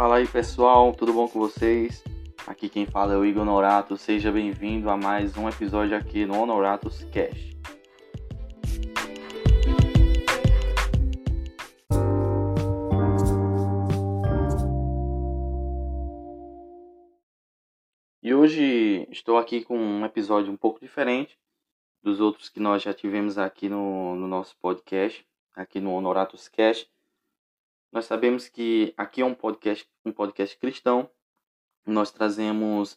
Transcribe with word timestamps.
Fala 0.00 0.16
aí 0.16 0.26
pessoal, 0.26 0.94
tudo 0.94 1.12
bom 1.12 1.28
com 1.28 1.38
vocês? 1.38 2.02
Aqui 2.46 2.70
quem 2.70 2.86
fala 2.86 3.12
é 3.12 3.16
o 3.18 3.22
Igor 3.22 3.44
Norato, 3.44 3.98
seja 3.98 4.32
bem-vindo 4.32 4.88
a 4.88 4.96
mais 4.96 5.36
um 5.36 5.46
episódio 5.46 5.94
aqui 5.94 6.24
no 6.24 6.40
Honoratos 6.40 7.04
Cash. 7.12 7.54
E 18.22 18.32
hoje 18.32 19.06
estou 19.10 19.36
aqui 19.36 19.62
com 19.62 19.76
um 19.76 20.06
episódio 20.06 20.50
um 20.50 20.56
pouco 20.56 20.80
diferente 20.80 21.38
dos 22.02 22.20
outros 22.20 22.48
que 22.48 22.58
nós 22.58 22.82
já 22.82 22.94
tivemos 22.94 23.36
aqui 23.36 23.68
no, 23.68 24.16
no 24.16 24.26
nosso 24.26 24.56
podcast, 24.62 25.26
aqui 25.54 25.78
no 25.78 25.92
Honoratos 25.92 26.48
Cash 26.48 26.88
nós 27.92 28.06
sabemos 28.06 28.48
que 28.48 28.94
aqui 28.96 29.20
é 29.20 29.24
um 29.24 29.34
podcast, 29.34 29.88
um 30.04 30.12
podcast 30.12 30.56
cristão. 30.56 31.10
Nós 31.84 32.12
trazemos 32.12 32.96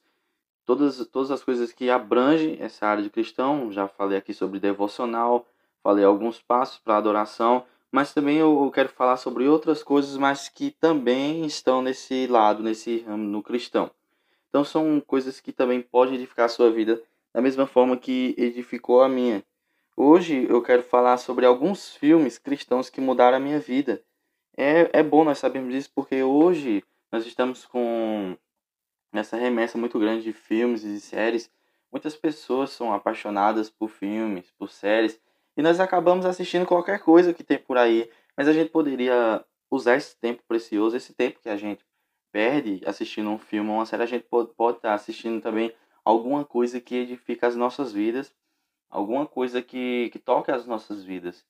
todas, 0.66 1.05
todas 1.07 1.31
as 1.31 1.43
coisas 1.43 1.71
que 1.71 1.89
abrangem 1.89 2.57
essa 2.59 2.85
área 2.85 3.02
de 3.02 3.09
cristão. 3.09 3.71
Já 3.71 3.88
falei 3.88 4.17
aqui 4.19 4.35
sobre 4.35 4.59
devocional, 4.59 5.47
falei 5.81 6.05
alguns 6.05 6.39
passos 6.39 6.77
para 6.77 6.97
adoração, 6.97 7.66
mas 7.91 8.13
também 8.13 8.38
eu 8.38 8.69
quero 8.71 8.89
falar 8.89 9.17
sobre 9.17 9.47
outras 9.47 9.81
coisas, 9.81 10.16
mas 10.16 10.47
que 10.47 10.69
também 10.69 11.44
estão 11.44 11.81
nesse 11.81 12.27
lado, 12.27 12.61
nesse 12.61 12.99
ramo 12.99 13.23
no 13.23 13.41
cristão. 13.41 13.89
Então 14.49 14.63
são 14.63 15.02
coisas 15.02 15.39
que 15.39 15.52
também 15.52 15.81
podem 15.81 16.16
edificar 16.16 16.45
a 16.45 16.49
sua 16.49 16.69
vida 16.69 17.02
da 17.33 17.41
mesma 17.41 17.66
forma 17.66 17.97
que 17.97 18.35
edificou 18.38 19.02
a 19.02 19.09
minha. 19.09 19.44
Hoje 19.97 20.45
eu 20.47 20.61
quero 20.61 20.83
falar 20.83 21.17
sobre 21.17 21.47
alguns 21.47 21.95
filmes 21.95 22.38
cristãos 22.38 22.91
que 22.91 23.02
mudaram 23.02 23.38
a 23.38 23.39
minha 23.39 23.59
vida 23.59 24.03
é, 24.57 24.99
é 24.99 25.03
bom 25.03 25.23
nós 25.23 25.39
sabermos 25.39 25.73
disso 25.73 25.91
porque 25.93 26.22
hoje 26.23 26.83
nós 27.11 27.25
estamos 27.25 27.66
com 27.66 28.38
essa 29.11 29.38
remessa 29.38 29.78
muito 29.78 30.00
grande 30.00 30.23
de 30.23 30.33
filmes 30.33 30.83
e 30.83 31.00
séries. 31.00 31.50
Muitas 31.91 32.16
pessoas 32.16 32.72
são 32.72 32.91
apaixonadas 32.94 33.69
por 33.69 33.88
filmes, 33.89 34.52
por 34.58 34.69
séries, 34.69 35.19
e 35.55 35.61
nós 35.61 35.80
acabamos 35.80 36.25
assistindo 36.25 36.66
qualquer 36.66 37.00
coisa 37.00 37.33
que 37.33 37.44
tem 37.44 37.59
por 37.59 37.78
aí. 37.78 38.09
Mas 38.36 38.47
a 38.47 38.53
gente 38.53 38.72
poderia 38.72 39.45
usar 39.69 39.95
esse 39.95 40.16
tempo 40.17 40.41
precioso, 40.47 40.97
esse 40.97 41.13
tempo 41.13 41.39
que 41.39 41.50
a 41.50 41.58
gente 41.58 41.85
perde 42.31 42.81
assistindo 42.85 43.30
um 43.30 43.38
filme 43.38 43.69
ou 43.69 43.75
uma 43.75 43.85
série, 43.85 44.03
a 44.03 44.08
gente 44.08 44.25
pode, 44.25 44.52
pode 44.56 44.78
estar 44.78 44.95
assistindo 44.95 45.39
também 45.39 45.72
alguma 46.03 46.44
coisa 46.44 46.81
que 46.81 46.95
edifica 46.95 47.47
as 47.47 47.56
nossas 47.56 47.91
vidas, 47.91 48.33
alguma 48.89 49.28
coisa 49.28 49.61
que, 49.61 50.09
que 50.11 50.17
toque 50.17 50.52
as 50.52 50.66
nossas 50.66 51.03
vidas. 51.03 51.45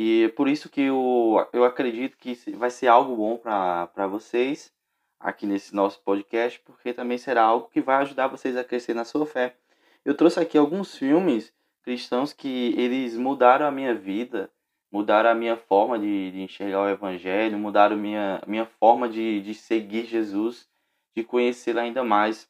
E 0.00 0.28
por 0.36 0.46
isso 0.46 0.68
que 0.68 0.82
eu, 0.82 1.44
eu 1.52 1.64
acredito 1.64 2.16
que 2.16 2.32
vai 2.52 2.70
ser 2.70 2.86
algo 2.86 3.16
bom 3.16 3.36
para 3.36 4.06
vocês 4.06 4.72
aqui 5.18 5.44
nesse 5.44 5.74
nosso 5.74 6.00
podcast, 6.04 6.60
porque 6.60 6.92
também 6.92 7.18
será 7.18 7.42
algo 7.42 7.68
que 7.68 7.80
vai 7.80 7.96
ajudar 7.96 8.28
vocês 8.28 8.56
a 8.56 8.62
crescer 8.62 8.94
na 8.94 9.04
sua 9.04 9.26
fé. 9.26 9.56
Eu 10.04 10.14
trouxe 10.14 10.38
aqui 10.38 10.56
alguns 10.56 10.96
filmes 10.96 11.52
cristãos 11.82 12.32
que 12.32 12.72
eles 12.78 13.16
mudaram 13.16 13.66
a 13.66 13.72
minha 13.72 13.92
vida, 13.92 14.48
mudaram 14.88 15.30
a 15.30 15.34
minha 15.34 15.56
forma 15.56 15.98
de, 15.98 16.30
de 16.30 16.42
enxergar 16.42 16.82
o 16.82 16.88
Evangelho, 16.88 17.58
mudaram 17.58 17.96
a 17.96 17.98
minha, 17.98 18.40
minha 18.46 18.66
forma 18.66 19.08
de, 19.08 19.40
de 19.40 19.52
seguir 19.52 20.06
Jesus, 20.06 20.68
de 21.16 21.24
conhecê-lo 21.24 21.80
ainda 21.80 22.04
mais. 22.04 22.48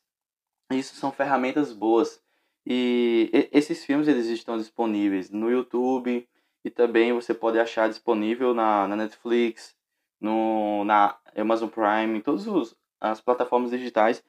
Isso 0.71 0.97
são 0.97 1.11
ferramentas 1.11 1.73
boas. 1.73 2.23
E 2.67 3.31
esses 3.51 3.87
filmes 3.87 4.07
eles 4.07 4.27
estão 4.27 4.59
disponíveis 4.59 5.31
no 5.31 5.51
YouTube, 5.51 6.29
e 6.65 6.71
também 6.71 7.13
você 7.13 7.33
pode 7.33 7.59
achar 7.59 7.89
disponível 7.89 8.53
na, 8.53 8.87
na 8.89 8.97
Netflix, 8.97 9.77
no, 10.21 10.85
na 10.85 11.17
Amazon 11.37 11.69
Prime, 11.69 12.19
em 12.19 12.21
todas 12.21 12.75
as 13.01 13.21
plataformas 13.21 13.71
digitais. 13.71 14.23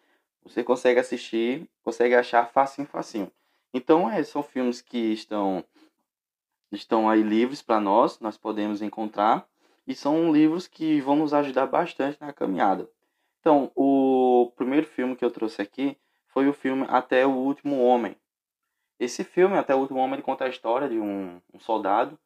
Você 0.43 0.63
consegue 0.63 0.99
assistir, 0.99 1.69
consegue 1.83 2.15
achar 2.15 2.49
facinho, 2.49 2.87
facinho. 2.87 3.31
Então, 3.73 4.09
é, 4.09 4.23
são 4.23 4.41
filmes 4.41 4.81
que 4.81 5.13
estão, 5.13 5.63
estão 6.71 7.09
aí 7.09 7.21
livres 7.21 7.61
para 7.61 7.79
nós, 7.79 8.19
nós 8.19 8.37
podemos 8.37 8.81
encontrar. 8.81 9.47
E 9.85 9.95
são 9.95 10.31
livros 10.31 10.67
que 10.67 11.01
vão 11.01 11.15
nos 11.15 11.33
ajudar 11.33 11.65
bastante 11.65 12.17
na 12.21 12.31
caminhada. 12.31 12.89
Então, 13.39 13.71
o 13.75 14.51
primeiro 14.55 14.85
filme 14.85 15.15
que 15.15 15.25
eu 15.25 15.31
trouxe 15.31 15.61
aqui 15.61 15.97
foi 16.27 16.47
o 16.47 16.53
filme 16.53 16.85
Até 16.89 17.25
o 17.25 17.31
Último 17.31 17.81
Homem, 17.83 18.15
esse 18.99 19.23
filme, 19.23 19.57
Até 19.57 19.73
o 19.73 19.79
Último 19.79 19.99
Homem, 19.99 20.15
ele 20.15 20.21
conta 20.21 20.45
a 20.45 20.49
história 20.49 20.89
de 20.89 20.99
um, 20.99 21.41
um 21.53 21.59
soldado 21.59 22.17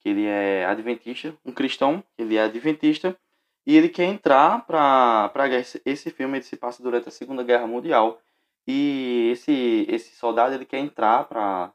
que 0.00 0.08
ele 0.08 0.26
é 0.26 0.64
adventista, 0.66 1.36
um 1.44 1.52
cristão, 1.52 2.02
ele 2.18 2.36
é 2.36 2.42
adventista, 2.42 3.16
e 3.64 3.76
ele 3.76 3.88
quer 3.88 4.04
entrar 4.04 4.66
para 4.66 5.30
a 5.32 5.48
guerra. 5.48 5.64
Esse 5.84 6.10
filme 6.10 6.38
ele 6.38 6.44
se 6.44 6.56
passa 6.56 6.82
durante 6.82 7.08
a 7.08 7.12
Segunda 7.12 7.44
Guerra 7.44 7.68
Mundial, 7.68 8.20
e 8.66 9.30
esse, 9.32 9.86
esse 9.88 10.16
soldado 10.16 10.54
ele 10.54 10.64
quer 10.64 10.78
entrar 10.78 11.24
para 11.24 11.72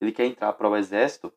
ele 0.00 0.12
quer 0.12 0.26
entrar 0.26 0.52
para 0.52 0.68
o 0.68 0.76
exército, 0.76 1.32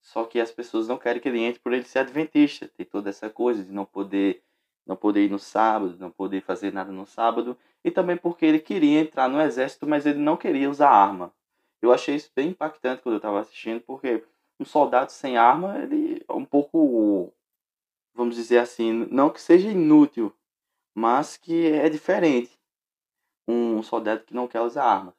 só 0.00 0.24
que 0.24 0.38
as 0.38 0.50
pessoas 0.50 0.88
não 0.88 0.98
querem 0.98 1.20
que 1.20 1.28
ele 1.28 1.40
entre 1.40 1.60
por 1.60 1.72
ele 1.72 1.84
ser 1.84 2.00
adventista. 2.00 2.68
Tem 2.76 2.84
toda 2.84 3.08
essa 3.08 3.30
coisa 3.30 3.64
de 3.64 3.72
não 3.72 3.86
poder 3.86 4.42
não 4.86 4.96
poder 4.96 5.24
ir 5.24 5.30
no 5.30 5.38
sábado, 5.38 5.96
não 5.98 6.10
poder 6.10 6.42
fazer 6.42 6.72
nada 6.72 6.92
no 6.92 7.06
sábado, 7.06 7.56
e 7.82 7.90
também 7.90 8.16
porque 8.16 8.44
ele 8.44 8.58
queria 8.58 9.00
entrar 9.00 9.28
no 9.28 9.40
exército, 9.40 9.86
mas 9.86 10.04
ele 10.04 10.18
não 10.18 10.36
queria 10.36 10.68
usar 10.68 10.90
arma. 10.90 11.32
Eu 11.84 11.92
achei 11.92 12.14
isso 12.14 12.30
bem 12.34 12.48
impactante 12.48 13.02
quando 13.02 13.14
eu 13.14 13.18
estava 13.18 13.40
assistindo, 13.40 13.80
porque 13.82 14.24
um 14.58 14.64
soldado 14.64 15.12
sem 15.12 15.36
arma, 15.36 15.78
ele 15.78 16.24
é 16.26 16.32
um 16.32 16.44
pouco, 16.44 17.32
vamos 18.14 18.36
dizer 18.36 18.58
assim, 18.58 19.06
não 19.10 19.28
que 19.28 19.40
seja 19.40 19.68
inútil, 19.68 20.34
mas 20.94 21.36
que 21.36 21.66
é 21.66 21.88
diferente. 21.90 22.58
Um 23.46 23.82
soldado 23.82 24.24
que 24.24 24.32
não 24.32 24.48
quer 24.48 24.62
usar 24.62 24.84
armas. 24.84 25.14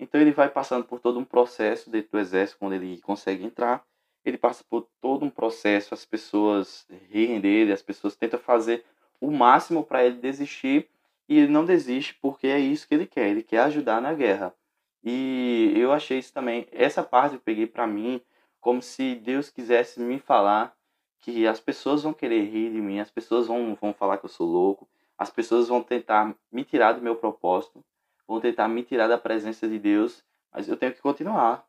Então 0.00 0.20
ele 0.20 0.32
vai 0.32 0.48
passando 0.48 0.84
por 0.84 0.98
todo 0.98 1.18
um 1.18 1.24
processo 1.24 1.88
dentro 1.88 2.10
do 2.10 2.18
exército, 2.18 2.58
quando 2.58 2.72
ele 2.72 3.00
consegue 3.02 3.44
entrar. 3.44 3.86
Ele 4.24 4.36
passa 4.36 4.64
por 4.64 4.88
todo 5.00 5.24
um 5.24 5.30
processo, 5.30 5.94
as 5.94 6.04
pessoas 6.04 6.86
riem 7.08 7.40
dele, 7.40 7.72
as 7.72 7.82
pessoas 7.82 8.16
tentam 8.16 8.40
fazer 8.40 8.84
o 9.20 9.30
máximo 9.30 9.84
para 9.84 10.04
ele 10.04 10.16
desistir 10.16 10.88
e 11.28 11.38
ele 11.38 11.52
não 11.52 11.64
desiste 11.64 12.14
porque 12.14 12.48
é 12.48 12.58
isso 12.58 12.88
que 12.88 12.94
ele 12.94 13.06
quer, 13.06 13.28
ele 13.28 13.42
quer 13.42 13.60
ajudar 13.60 14.00
na 14.00 14.12
guerra. 14.12 14.52
E 15.02 15.72
eu 15.76 15.92
achei 15.92 16.18
isso 16.18 16.32
também, 16.32 16.66
essa 16.72 17.02
parte 17.02 17.34
eu 17.34 17.40
peguei 17.40 17.66
para 17.66 17.86
mim 17.86 18.20
como 18.60 18.82
se 18.82 19.14
Deus 19.14 19.48
quisesse 19.48 19.98
me 20.00 20.18
falar 20.18 20.76
que 21.20 21.46
as 21.46 21.60
pessoas 21.60 22.02
vão 22.02 22.12
querer 22.12 22.44
rir 22.44 22.70
de 22.70 22.80
mim, 22.80 23.00
as 23.00 23.10
pessoas 23.10 23.46
vão, 23.46 23.74
vão 23.80 23.94
falar 23.94 24.18
que 24.18 24.24
eu 24.24 24.28
sou 24.28 24.46
louco, 24.46 24.88
as 25.16 25.30
pessoas 25.30 25.68
vão 25.68 25.82
tentar 25.82 26.34
me 26.50 26.64
tirar 26.64 26.92
do 26.92 27.02
meu 27.02 27.16
propósito, 27.16 27.84
vão 28.26 28.40
tentar 28.40 28.68
me 28.68 28.82
tirar 28.82 29.06
da 29.06 29.18
presença 29.18 29.68
de 29.68 29.78
Deus, 29.78 30.24
mas 30.52 30.68
eu 30.68 30.76
tenho 30.76 30.92
que 30.92 31.00
continuar. 31.00 31.66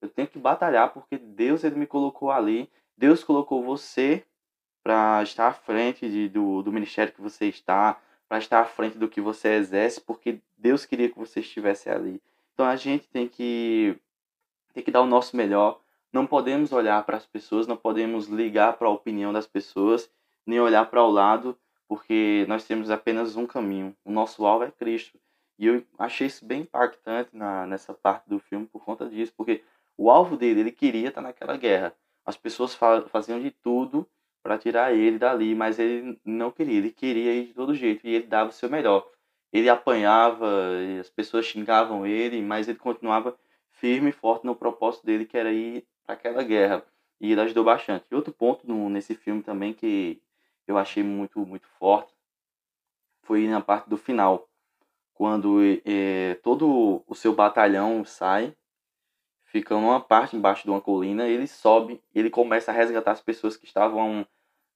Eu 0.00 0.08
tenho 0.08 0.28
que 0.28 0.38
batalhar 0.38 0.92
porque 0.92 1.18
Deus 1.18 1.62
ele 1.64 1.76
me 1.76 1.86
colocou 1.86 2.30
ali, 2.30 2.70
Deus 2.96 3.22
colocou 3.22 3.62
você 3.62 4.24
para 4.82 5.22
estar 5.22 5.48
à 5.48 5.52
frente 5.52 6.08
de, 6.08 6.28
do, 6.28 6.62
do 6.62 6.72
ministério 6.72 7.12
que 7.12 7.20
você 7.20 7.46
está, 7.46 8.00
para 8.28 8.38
estar 8.38 8.60
à 8.60 8.64
frente 8.64 8.96
do 8.96 9.08
que 9.08 9.20
você 9.20 9.54
exerce, 9.54 10.00
porque 10.00 10.40
Deus 10.56 10.86
queria 10.86 11.10
que 11.10 11.18
você 11.18 11.40
estivesse 11.40 11.90
ali. 11.90 12.22
Então 12.60 12.68
a 12.68 12.76
gente 12.76 13.08
tem 13.08 13.26
que 13.26 13.96
tem 14.74 14.84
que 14.84 14.90
dar 14.90 15.00
o 15.00 15.06
nosso 15.06 15.34
melhor. 15.34 15.80
Não 16.12 16.26
podemos 16.26 16.72
olhar 16.72 17.02
para 17.06 17.16
as 17.16 17.24
pessoas, 17.24 17.66
não 17.66 17.74
podemos 17.74 18.26
ligar 18.26 18.74
para 18.76 18.86
a 18.86 18.90
opinião 18.90 19.32
das 19.32 19.46
pessoas, 19.46 20.10
nem 20.44 20.60
olhar 20.60 20.84
para 20.90 21.02
o 21.02 21.10
lado, 21.10 21.58
porque 21.88 22.44
nós 22.48 22.66
temos 22.66 22.90
apenas 22.90 23.34
um 23.34 23.46
caminho. 23.46 23.96
O 24.04 24.12
nosso 24.12 24.44
alvo 24.44 24.64
é 24.64 24.70
Cristo. 24.70 25.18
E 25.58 25.68
eu 25.68 25.82
achei 25.98 26.26
isso 26.26 26.44
bem 26.44 26.60
impactante 26.60 27.34
na, 27.34 27.66
nessa 27.66 27.94
parte 27.94 28.28
do 28.28 28.38
filme 28.38 28.66
por 28.66 28.84
conta 28.84 29.08
disso, 29.08 29.32
porque 29.34 29.64
o 29.96 30.10
alvo 30.10 30.36
dele, 30.36 30.60
ele 30.60 30.72
queria 30.72 31.08
estar 31.08 31.22
naquela 31.22 31.56
guerra. 31.56 31.94
As 32.26 32.36
pessoas 32.36 32.78
faziam 33.08 33.40
de 33.40 33.50
tudo 33.50 34.06
para 34.42 34.58
tirar 34.58 34.92
ele 34.92 35.18
dali, 35.18 35.54
mas 35.54 35.78
ele 35.78 36.20
não 36.26 36.50
queria, 36.50 36.76
ele 36.76 36.90
queria 36.90 37.32
ir 37.32 37.46
de 37.46 37.54
todo 37.54 37.74
jeito 37.74 38.06
e 38.06 38.14
ele 38.14 38.26
dava 38.26 38.50
o 38.50 38.52
seu 38.52 38.68
melhor 38.68 39.10
ele 39.52 39.68
apanhava, 39.68 40.46
as 41.00 41.10
pessoas 41.10 41.46
xingavam 41.46 42.06
ele, 42.06 42.40
mas 42.40 42.68
ele 42.68 42.78
continuava 42.78 43.36
firme 43.70 44.10
e 44.10 44.12
forte 44.12 44.44
no 44.46 44.54
propósito 44.54 45.04
dele, 45.04 45.26
que 45.26 45.36
era 45.36 45.52
ir 45.52 45.86
para 46.04 46.14
aquela 46.14 46.42
guerra. 46.42 46.84
E 47.20 47.32
ele 47.32 47.40
ajudou 47.40 47.64
bastante. 47.64 48.06
E 48.10 48.14
outro 48.14 48.32
ponto 48.32 48.66
no, 48.66 48.88
nesse 48.88 49.14
filme 49.14 49.42
também 49.42 49.72
que 49.72 50.22
eu 50.66 50.78
achei 50.78 51.02
muito, 51.02 51.44
muito 51.44 51.66
forte 51.78 52.14
foi 53.22 53.46
na 53.46 53.60
parte 53.60 53.88
do 53.88 53.96
final, 53.96 54.48
quando 55.14 55.60
é, 55.84 56.34
todo 56.42 57.04
o 57.06 57.14
seu 57.14 57.34
batalhão 57.34 58.04
sai, 58.04 58.56
fica 59.44 59.74
numa 59.74 60.00
parte 60.00 60.36
embaixo 60.36 60.64
de 60.64 60.70
uma 60.70 60.80
colina, 60.80 61.28
ele 61.28 61.46
sobe, 61.46 62.02
ele 62.14 62.30
começa 62.30 62.70
a 62.70 62.74
resgatar 62.74 63.12
as 63.12 63.20
pessoas 63.20 63.56
que 63.56 63.66
estavam 63.66 64.26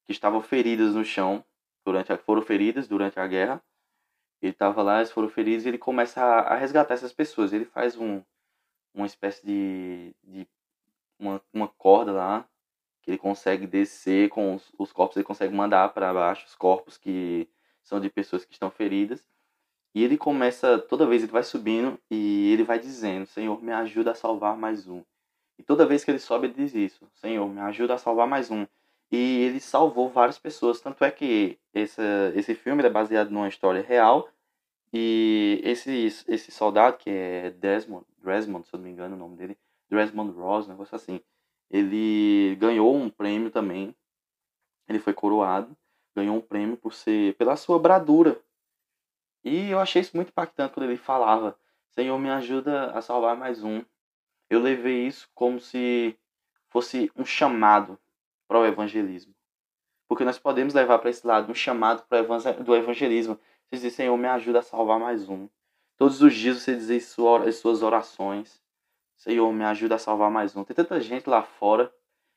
que 0.05 0.13
estavam 0.13 0.43
feridas 0.43 0.95
no 0.95 1.05
chão 1.05 1.43
durante 1.85 2.13
a, 2.13 2.19
foram 2.19 2.43
feridas 2.43 2.87
durante 2.87 3.19
a 3.19 3.27
guerra 3.27 3.63
ele 4.47 4.53
estava 4.53 4.83
lá, 4.83 4.99
eles 4.99 5.11
foram 5.11 5.29
feridos 5.29 5.65
e 5.65 5.69
ele 5.69 5.79
começa 5.79 6.21
a, 6.21 6.55
a, 6.55 6.57
resgatar 6.57 6.95
essas 6.95 7.13
pessoas. 7.13 7.53
Ele 7.53 7.65
faz 7.65 7.97
um, 7.97 8.23
uma 8.95 9.07
espécie 9.07 9.45
de, 9.47 10.15
de 10.23 10.47
uma, 11.19 11.43
uma 11.53 11.69
corda 11.69 12.13
lá 12.13 12.49
que 13.03 13.11
ele 13.11 13.19
consegue 13.19 13.67
descer 13.67 14.31
com 14.31 14.55
os, 14.55 14.73
os 14.79 14.91
corpos, 14.91 15.17
ele 15.17 15.25
consegue 15.25 15.55
mandar 15.55 15.91
para 15.91 16.13
baixo 16.13 16.47
os 16.47 16.55
corpos 16.55 16.97
que 16.97 17.47
são 17.83 18.01
de 18.01 18.09
pessoas 18.09 18.45
que 18.45 18.53
estão 18.55 18.71
feridas. 18.71 19.29
E 19.95 20.03
ele 20.03 20.17
começa, 20.17 20.79
toda 20.79 21.07
vez 21.07 21.23
ele 21.23 21.31
vai 21.31 21.43
subindo 21.43 21.99
e 22.11 22.53
ele 22.53 22.65
vai 22.65 22.79
dizendo: 22.79 23.27
Senhor, 23.27 23.63
me 23.63 23.73
ajuda 23.73 24.11
a 24.13 24.15
salvar 24.15 24.57
mais 24.57 24.89
um. 24.89 25.03
E 25.59 25.63
toda 25.63 25.87
vez 25.87 26.03
que 26.03 26.11
ele 26.11 26.19
sobe, 26.19 26.47
ele 26.47 26.55
diz 26.55 26.75
isso: 26.75 27.07
Senhor, 27.15 27.49
me 27.49 27.61
ajuda 27.61 27.95
a 27.95 27.99
salvar 27.99 28.27
mais 28.27 28.51
um. 28.51 28.67
E 29.13 29.43
ele 29.43 29.61
salvou 29.61 30.09
várias 30.09 30.39
pessoas. 30.39 30.81
Tanto 30.81 31.05
é 31.05 31.11
que 31.11 31.59
esse, 31.73 32.03
esse 32.35 32.55
filme 32.55 32.83
é 32.83 32.91
baseado 32.91 33.31
numa 33.31 33.49
história 33.49 33.83
real. 33.83 34.29
E 34.97 35.61
esse, 35.65 36.07
esse 36.29 36.53
soldado, 36.53 36.99
que 36.99 37.11
é 37.11 37.51
Desmond, 37.51 38.07
Desmond, 38.23 38.65
se 38.65 38.73
eu 38.73 38.79
não 38.79 38.85
me 38.85 38.93
engano 38.93 39.17
o 39.17 39.19
nome 39.19 39.37
dele, 39.37 39.59
Desmond 39.91 40.31
Ross, 40.39 40.67
um 40.67 40.71
negócio 40.71 40.95
assim, 40.95 41.21
ele 41.69 42.55
ganhou 42.61 42.95
um 42.95 43.11
prêmio 43.11 43.51
também. 43.51 43.93
Ele 44.89 45.01
foi 45.01 45.13
coroado, 45.13 45.77
ganhou 46.15 46.37
um 46.37 46.41
prêmio 46.41 46.77
por 46.77 46.95
ser 46.95 47.35
pela 47.35 47.57
sua 47.57 47.77
bradura. 47.77 48.41
E 49.43 49.71
eu 49.71 49.81
achei 49.81 50.01
isso 50.01 50.17
muito 50.17 50.29
impactante 50.29 50.73
quando 50.73 50.87
ele 50.89 50.97
falava: 50.97 51.59
Senhor, 51.91 52.17
me 52.17 52.31
ajuda 52.31 52.93
a 52.93 53.03
salvar 53.03 53.37
mais 53.37 53.65
um. 53.65 53.85
Eu 54.49 54.61
levei 54.61 55.09
isso 55.09 55.29
como 55.35 55.59
se 55.59 56.17
fosse 56.69 57.11
um 57.17 57.25
chamado 57.25 57.99
para 58.47 58.61
o 58.61 58.65
evangelismo. 58.65 59.35
Porque 60.07 60.25
nós 60.25 60.39
podemos 60.39 60.73
levar 60.73 61.01
para 61.01 61.11
esse 61.11 61.27
lado 61.27 61.51
um 61.51 61.55
chamado 61.55 62.07
para 62.07 62.23
do 62.63 62.77
evangelismo. 62.77 63.41
Dizer, 63.75 63.91
Senhor, 63.91 64.17
me 64.17 64.29
ajuda 64.29 64.61
a 64.61 64.63
salvar 64.63 65.01
mais 65.01 65.29
um. 65.29 65.49
Todos 65.97 66.23
os 66.23 66.33
dias 66.33 66.63
você 66.63 66.77
dizer 66.77 66.97
as 66.97 67.57
suas 67.57 67.83
orações. 67.83 68.63
Senhor, 69.17 69.53
me 69.53 69.65
ajuda 69.65 69.97
a 69.97 69.99
salvar 69.99 70.31
mais 70.31 70.55
um. 70.55 70.63
Tem 70.63 70.77
tanta 70.77 71.01
gente 71.01 71.29
lá 71.29 71.43
fora 71.43 71.89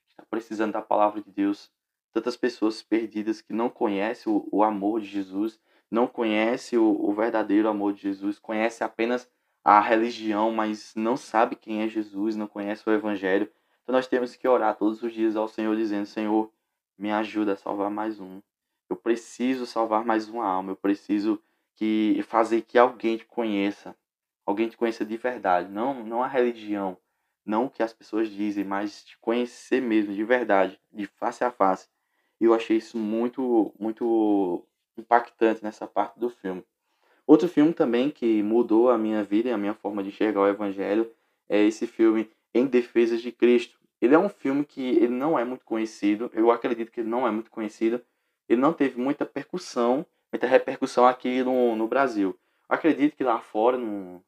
que 0.07 0.13
está 0.13 0.23
precisando 0.27 0.73
da 0.73 0.81
palavra 0.81 1.21
de 1.21 1.31
Deus. 1.31 1.71
Tantas 2.11 2.35
pessoas 2.35 2.81
perdidas 2.81 3.39
que 3.39 3.53
não 3.53 3.69
conhecem 3.69 4.33
o, 4.33 4.47
o 4.51 4.63
amor 4.63 4.99
de 4.99 5.05
Jesus, 5.05 5.59
não 5.91 6.07
conhecem 6.07 6.79
o, 6.79 6.83
o 6.83 7.13
verdadeiro 7.13 7.69
amor 7.69 7.93
de 7.93 8.01
Jesus, 8.01 8.39
conhecem 8.39 8.83
apenas 8.83 9.29
a 9.63 9.79
religião, 9.79 10.51
mas 10.51 10.93
não 10.95 11.15
sabe 11.15 11.55
quem 11.55 11.83
é 11.83 11.87
Jesus, 11.87 12.35
não 12.35 12.47
conhece 12.47 12.89
o 12.89 12.91
Evangelho. 12.91 13.47
Então 13.83 13.93
nós 13.93 14.07
temos 14.07 14.35
que 14.35 14.47
orar 14.47 14.75
todos 14.75 15.03
os 15.03 15.13
dias 15.13 15.35
ao 15.35 15.47
Senhor, 15.47 15.75
dizendo: 15.75 16.07
Senhor, 16.07 16.51
me 16.97 17.11
ajuda 17.11 17.53
a 17.53 17.57
salvar 17.57 17.91
mais 17.91 18.19
um. 18.19 18.41
Eu 18.89 18.95
preciso 18.95 19.65
salvar 19.65 20.05
mais 20.05 20.29
uma 20.29 20.45
alma. 20.45 20.71
Eu 20.71 20.75
preciso 20.75 21.41
que 21.75 22.19
fazer 22.27 22.61
que 22.63 22.77
alguém 22.77 23.17
te 23.17 23.25
conheça, 23.25 23.95
alguém 24.45 24.67
te 24.67 24.77
conheça 24.77 25.05
de 25.05 25.15
verdade, 25.17 25.71
não 25.71 26.03
não 26.03 26.23
a 26.23 26.27
religião, 26.27 26.97
não 27.45 27.65
o 27.65 27.69
que 27.69 27.83
as 27.83 27.93
pessoas 27.93 28.29
dizem, 28.29 28.63
mas 28.63 29.03
te 29.05 29.17
conhecer 29.19 29.81
mesmo 29.81 30.13
de 30.13 30.23
verdade, 30.23 30.79
de 30.91 31.05
face 31.05 31.43
a 31.43 31.51
face. 31.51 31.87
E 32.41 32.45
eu 32.45 32.53
achei 32.53 32.77
isso 32.77 32.97
muito 32.97 33.73
muito 33.79 34.65
impactante 34.97 35.63
nessa 35.63 35.85
parte 35.87 36.19
do 36.19 36.29
filme. 36.29 36.63
Outro 37.27 37.47
filme 37.47 37.73
também 37.73 38.09
que 38.09 38.41
mudou 38.41 38.89
a 38.89 38.97
minha 38.97 39.23
vida 39.23 39.49
e 39.49 39.51
a 39.51 39.57
minha 39.57 39.73
forma 39.73 40.01
de 40.01 40.09
enxergar 40.09 40.41
o 40.41 40.47
evangelho 40.47 41.11
é 41.49 41.61
esse 41.63 41.85
filme 41.85 42.29
Em 42.53 42.65
Defesa 42.65 43.17
de 43.17 43.31
Cristo. 43.31 43.77
Ele 44.01 44.15
é 44.15 44.19
um 44.19 44.29
filme 44.29 44.65
que 44.65 44.81
ele 44.81 45.09
não 45.09 45.37
é 45.37 45.43
muito 45.43 45.65
conhecido, 45.65 46.31
eu 46.33 46.51
acredito 46.51 46.91
que 46.91 47.01
ele 47.01 47.09
não 47.09 47.27
é 47.27 47.31
muito 47.31 47.51
conhecido, 47.51 48.01
ele 48.47 48.61
não 48.61 48.73
teve 48.73 48.99
muita 48.99 49.25
percussão, 49.25 50.05
muita 50.31 50.47
repercussão 50.47 51.05
aqui 51.05 51.44
no, 51.44 51.75
no 51.75 51.88
Brasil. 51.88 52.38
Acredito 52.69 53.15
que 53.15 53.23
lá 53.23 53.39
fora, 53.39 53.77
no, 53.77 54.21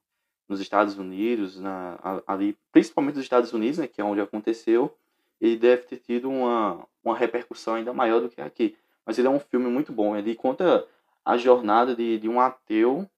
nos 0.48 0.60
Estados 0.60 0.98
Unidos, 0.98 1.60
na, 1.60 2.00
ali, 2.26 2.58
principalmente 2.72 3.16
nos 3.16 3.24
Estados 3.24 3.54
Unidos, 3.54 3.80
né, 3.80 3.88
que 3.88 4.02
é 4.02 4.04
onde 4.04 4.22
aconteceu, 4.22 4.96
ele 5.40 5.56
deve 5.56 5.84
ter 5.84 5.98
tido 5.98 6.30
uma, 6.30 6.86
uma 7.04 7.16
repercussão 7.16 7.76
ainda 7.76 7.94
maior 7.94 8.20
do 8.20 8.30
que 8.30 8.42
aqui. 8.42 8.76
Mas 9.06 9.18
ele 9.18 9.28
é 9.28 9.32
um 9.32 9.40
filme 9.40 9.68
muito 9.68 9.92
bom. 9.92 10.16
Ele 10.16 10.36
conta 10.36 10.86
a 11.24 11.38
jornada 11.38 11.96
de, 11.96 12.20
de 12.20 12.28
um 12.28 12.40
ateu 12.40 13.10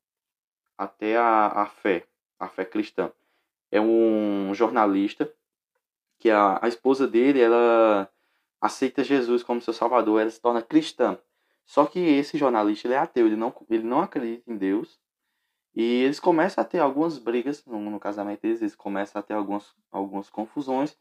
até 0.78 1.18
a, 1.18 1.48
a 1.48 1.66
fé, 1.66 2.06
a 2.40 2.48
fé 2.48 2.66
cristã. 2.66 3.12
É 3.72 3.80
um 3.80 4.54
jornalista 4.54 5.32
que 6.20 6.30
a, 6.30 6.60
a 6.62 6.68
esposa 6.68 7.08
dele, 7.08 7.42
ela 7.42 8.10
aceita 8.62 9.04
Jesus 9.04 9.42
como 9.44 9.60
seu 9.60 9.74
salvador, 9.74 10.22
ela 10.22 10.30
se 10.30 10.40
torna 10.40 10.62
cristã. 10.62 11.18
Só 11.66 11.86
que 11.86 12.00
esse 12.00 12.38
jornalista 12.38 12.88
ele 12.88 12.94
é 12.94 12.98
ateu, 12.98 13.26
ele 13.26 13.36
não, 13.36 13.54
ele 13.70 13.84
não 13.84 14.02
acredita 14.02 14.52
em 14.52 14.58
Deus. 14.58 15.00
E 15.74 16.04
eles 16.04 16.20
começam 16.20 16.62
a 16.62 16.68
ter 16.68 16.80
algumas 16.80 17.18
brigas 17.18 17.66
no, 17.66 17.80
no 17.80 18.00
casamento 18.00 18.42
deles, 18.42 18.62
eles 18.62 18.76
começam 18.76 19.20
a 19.20 19.24
ter 19.24 19.34
algumas, 19.34 19.74
algumas 19.92 20.30
confusões, 20.30 20.98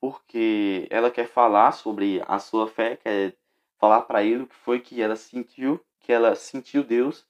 porque 0.00 0.88
ela 0.90 1.10
quer 1.10 1.28
falar 1.28 1.72
sobre 1.72 2.22
a 2.26 2.38
sua 2.38 2.66
fé, 2.66 2.96
quer 2.96 3.36
falar 3.78 4.02
para 4.02 4.24
ele 4.24 4.44
o 4.44 4.46
que 4.46 4.56
foi 4.56 4.80
que 4.80 5.00
ela 5.00 5.14
sentiu, 5.14 5.78
que 6.00 6.10
ela 6.10 6.34
sentiu 6.34 6.82
Deus, 6.82 7.26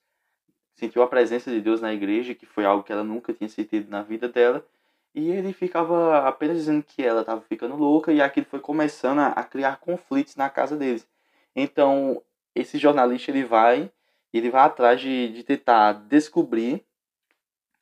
sentiu 0.75 1.03
a 1.03 1.09
presença 1.09 1.51
de 1.51 1.61
Deus 1.61 1.81
na 1.81 1.93
igreja, 1.93 2.35
que 2.35 2.47
foi 2.47 2.65
algo 2.65 2.85
que 2.85 2.93
ela 2.93 3.05
nunca 3.05 3.33
tinha 3.33 3.49
sentido 3.49 3.91
na 3.91 4.03
vida 4.03 4.29
dela. 4.29 4.65
E 5.15 5.31
ele 5.31 5.53
ficava 5.53 6.27
apenas 6.27 6.57
dizendo 6.57 6.83
que 6.83 7.03
ela 7.03 7.21
estava 7.21 7.41
ficando 7.43 7.77
louca 7.77 8.13
e 8.13 8.21
aquilo 8.21 8.47
foi 8.47 8.59
começando 8.59 9.21
a, 9.21 9.29
a, 9.29 9.45
criar 9.45 9.77
conflitos 9.77 10.35
na 10.35 10.51
casa 10.51 10.77
deles. 10.77 11.07
Então, 11.55 12.21
esse 12.55 12.79
jornalista 12.79 13.31
ele 13.31 13.45
vai, 13.45 13.91
ele 14.33 14.51
vai 14.51 14.63
atrás 14.63 15.01
de, 15.01 15.29
de 15.29 15.45
tentar 15.45 15.93
descobrir 15.93 16.85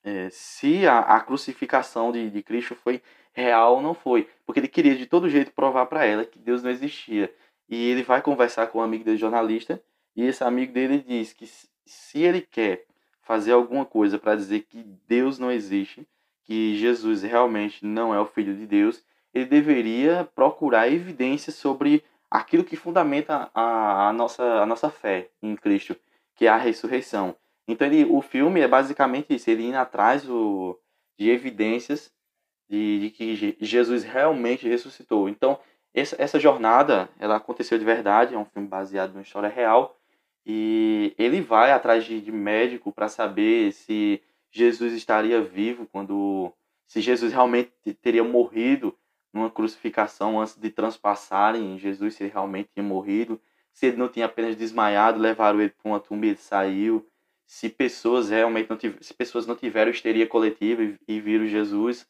é, 0.05 0.29
se 0.31 0.87
a, 0.87 0.99
a 0.99 1.21
crucificação 1.21 2.13
de, 2.13 2.29
de 2.29 2.43
Cristo 2.43 2.75
foi 2.75 3.03
real 3.33 3.77
ou 3.77 3.83
não 3.83 3.95
foi. 3.95 4.29
Porque 4.45 4.61
ele 4.61 4.69
queria 4.69 4.95
de 4.95 5.07
todo 5.07 5.29
jeito 5.29 5.53
provar 5.53 5.87
para 5.87 6.05
ela 6.05 6.27
que 6.27 6.39
Deus 6.39 6.63
não 6.63 6.71
existia. 6.71 7.33
E 7.69 7.91
ele 7.91 8.03
vai 8.03 8.21
conversar 8.21 8.67
com 8.67 8.79
um 8.79 8.83
amigo 8.83 9.05
dele, 9.05 9.17
jornalista, 9.17 9.83
e 10.15 10.23
esse 10.25 10.45
amigo 10.45 10.75
dele 10.75 10.99
diz 10.99 11.33
que 11.33 11.49
se 11.87 12.21
ele 12.21 12.43
quer 12.43 12.85
fazer 13.23 13.53
alguma 13.53 13.87
coisa 13.87 14.19
para 14.19 14.37
dizer 14.37 14.61
que 14.69 14.83
Deus 15.07 15.39
não 15.39 15.51
existe, 15.51 16.07
que 16.45 16.77
Jesus 16.77 17.23
realmente 17.23 17.85
não 17.85 18.15
é 18.15 18.21
o 18.21 18.27
Filho 18.27 18.55
de 18.55 18.67
Deus, 18.67 19.03
ele 19.33 19.47
deveria 19.47 20.29
procurar 20.35 20.91
evidências 20.91 21.55
sobre 21.55 22.05
aquilo 22.31 22.65
que 22.65 22.77
fundamenta 22.77 23.51
a, 23.55 24.09
a, 24.09 24.13
nossa, 24.13 24.43
a 24.43 24.67
nossa 24.67 24.91
fé 24.91 25.31
em 25.43 25.55
Cristo, 25.55 25.97
que 26.35 26.47
é 26.47 26.49
a 26.49 26.57
ressurreição. 26.57 27.37
Então 27.69 27.87
ele, 27.87 28.05
o 28.05 28.21
filme 28.21 28.61
é 28.61 28.69
basicamente 28.69 29.35
isso, 29.35 29.51
ele 29.51 29.65
indo 29.65 29.77
atrás 29.77 30.23
de 30.23 31.31
evidências 31.31 32.13
de, 32.69 33.01
de, 33.01 33.11
que 33.11 33.57
Jesus 33.61 34.03
realmente 34.03 34.69
ressuscitou. 34.69 35.29
Então 35.29 35.59
essa, 35.95 36.17
essa 36.19 36.41
jornada, 36.41 37.09
ela 37.19 37.37
aconteceu 37.37 37.79
de 37.79 37.85
verdade, 37.85 38.35
é 38.35 38.39
um 38.39 38.47
filme 38.47 38.67
baseado 38.67 39.13
numa 39.13 39.23
história 39.23 39.49
real, 39.49 39.99
e 40.45 41.15
ele 41.19 41.41
vai 41.41 41.71
atrás 41.71 42.05
de, 42.05 42.21
de 42.21 42.33
médico 42.33 42.91
para 42.91 43.09
saber 43.09 43.73
se 43.73 44.21
Jesus 44.53 44.93
estaria 44.93 45.43
vivo 45.43 45.89
quando 45.91 46.53
se 46.87 47.01
Jesus 47.01 47.33
realmente 47.33 47.73
teria 48.03 48.23
morrido 48.23 48.97
numa 49.33 49.51
crucificação 49.51 50.39
antes 50.39 50.57
de 50.57 50.69
transpassarem 50.71 51.79
Jesus, 51.79 52.15
se 52.15 52.25
ele 52.25 52.33
realmente 52.33 52.69
tinha 52.75 52.85
morrido, 52.85 53.41
se 53.73 53.87
ele 53.87 53.97
não 53.97 54.09
tinha 54.09 54.27
apenas 54.27 54.55
desmaiado, 54.55 55.19
levaram 55.19 55.61
ele 55.61 55.71
para 55.71 55.91
uma 55.91 55.99
tumba 55.99 56.27
e 56.27 56.31
ele 56.31 56.39
saiu, 56.39 57.09
se 57.47 57.71
pessoas 57.71 58.29
realmente 58.29 58.69
não 58.69 58.77
tiveram, 58.77 59.03
se 59.03 59.15
pessoas 59.15 59.47
não 59.47 59.57
tiveram 59.57 59.91
histeria 59.91 60.27
coletiva 60.27 60.83
e, 60.83 60.99
e 61.09 61.19
viram 61.19 61.47
Jesus 61.47 62.07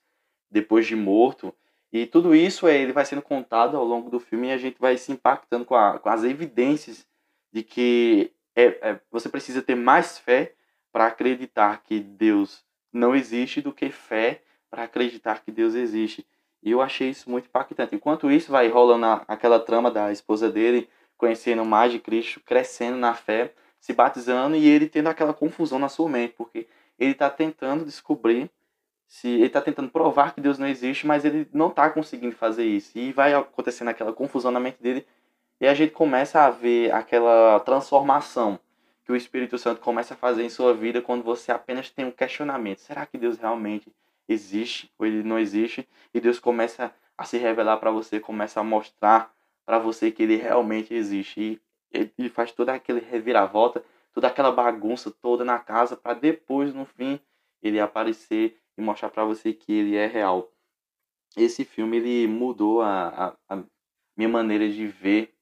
depois 0.50 0.86
de 0.86 0.96
morto. 0.96 1.54
E 1.92 2.06
tudo 2.06 2.34
isso 2.34 2.66
é, 2.66 2.76
ele 2.76 2.92
vai 2.92 3.04
sendo 3.04 3.22
contado 3.22 3.76
ao 3.76 3.84
longo 3.84 4.10
do 4.10 4.18
filme 4.18 4.48
e 4.48 4.52
a 4.52 4.58
gente 4.58 4.78
vai 4.80 4.96
se 4.96 5.12
impactando 5.12 5.64
com, 5.64 5.76
a, 5.76 5.98
com 5.98 6.08
as 6.08 6.24
evidências 6.24 7.06
de 7.52 7.62
que 7.62 8.32
é, 8.56 8.90
é, 8.90 9.00
você 9.10 9.28
precisa 9.28 9.62
ter 9.62 9.74
mais 9.74 10.18
fé 10.18 10.54
para 10.92 11.06
acreditar 11.06 11.82
que 11.82 11.98
Deus 11.98 12.64
não 12.92 13.16
existe 13.16 13.60
do 13.60 13.72
que 13.72 13.90
fé 13.90 14.42
para 14.70 14.84
acreditar 14.84 15.42
que 15.42 15.50
Deus 15.50 15.74
existe. 15.74 16.26
E 16.62 16.70
eu 16.70 16.80
achei 16.80 17.10
isso 17.10 17.28
muito 17.28 17.46
impactante. 17.46 17.94
Enquanto 17.94 18.30
isso 18.30 18.52
vai 18.52 18.68
rolando 18.68 19.24
aquela 19.26 19.58
trama 19.58 19.90
da 19.90 20.12
esposa 20.12 20.50
dele, 20.50 20.88
conhecendo 21.16 21.64
mais 21.64 21.90
de 21.90 21.98
Cristo, 21.98 22.40
crescendo 22.40 22.96
na 22.96 23.14
fé, 23.14 23.52
se 23.80 23.92
batizando 23.92 24.54
e 24.54 24.68
ele 24.68 24.88
tendo 24.88 25.08
aquela 25.08 25.34
confusão 25.34 25.78
na 25.78 25.88
sua 25.88 26.08
mente, 26.08 26.34
porque 26.36 26.68
ele 26.98 27.12
está 27.12 27.28
tentando 27.28 27.84
descobrir 27.84 28.50
se 29.08 29.28
ele 29.28 29.46
está 29.46 29.60
tentando 29.60 29.90
provar 29.90 30.34
que 30.34 30.40
Deus 30.40 30.58
não 30.58 30.66
existe, 30.66 31.06
mas 31.06 31.24
ele 31.24 31.46
não 31.52 31.68
está 31.68 31.90
conseguindo 31.90 32.34
fazer 32.34 32.64
isso. 32.64 32.96
E 32.96 33.12
vai 33.12 33.34
acontecendo 33.34 33.88
aquela 33.88 34.12
confusão 34.12 34.50
na 34.50 34.60
mente 34.60 34.80
dele 34.80 35.06
e 35.60 35.66
a 35.66 35.74
gente 35.74 35.92
começa 35.92 36.40
a 36.40 36.50
ver 36.50 36.92
aquela 36.92 37.60
transformação 37.60 38.58
que 39.04 39.12
o 39.12 39.16
Espírito 39.16 39.58
Santo 39.58 39.80
começa 39.80 40.14
a 40.14 40.16
fazer 40.16 40.44
em 40.44 40.48
sua 40.48 40.74
vida 40.74 41.02
quando 41.02 41.22
você 41.22 41.50
apenas 41.50 41.90
tem 41.90 42.04
um 42.04 42.10
questionamento. 42.10 42.80
Será 42.80 43.04
que 43.04 43.18
Deus 43.18 43.38
realmente 43.38 43.92
existe 44.28 44.90
ou 44.98 45.06
ele 45.06 45.22
não 45.22 45.38
existe? 45.38 45.88
E 46.14 46.20
Deus 46.20 46.38
começa 46.38 46.94
a 47.16 47.24
se 47.24 47.36
revelar 47.36 47.78
para 47.78 47.90
você, 47.90 48.20
começa 48.20 48.60
a 48.60 48.64
mostrar 48.64 49.34
para 49.64 49.78
você 49.78 50.10
que 50.10 50.22
ele 50.22 50.36
realmente 50.36 50.94
existe. 50.94 51.40
E 51.40 51.60
ele 52.18 52.28
faz 52.28 52.52
toda 52.52 52.72
aquele 52.72 53.00
reviravolta, 53.00 53.84
toda 54.12 54.28
aquela 54.28 54.52
bagunça 54.52 55.10
toda 55.10 55.44
na 55.44 55.58
casa 55.58 55.96
para 55.96 56.14
depois 56.14 56.74
no 56.74 56.84
fim 56.84 57.20
ele 57.62 57.80
aparecer 57.80 58.58
e 58.76 58.82
mostrar 58.82 59.10
para 59.10 59.24
você 59.24 59.52
que 59.52 59.72
ele 59.72 59.96
é 59.96 60.06
real. 60.06 60.50
Esse 61.36 61.64
filme 61.64 61.96
ele 61.96 62.26
mudou 62.26 62.82
a, 62.82 63.34
a, 63.48 63.56
a 63.56 63.64
minha 64.16 64.28
maneira 64.28 64.68
de 64.68 64.86
ver 64.86 65.34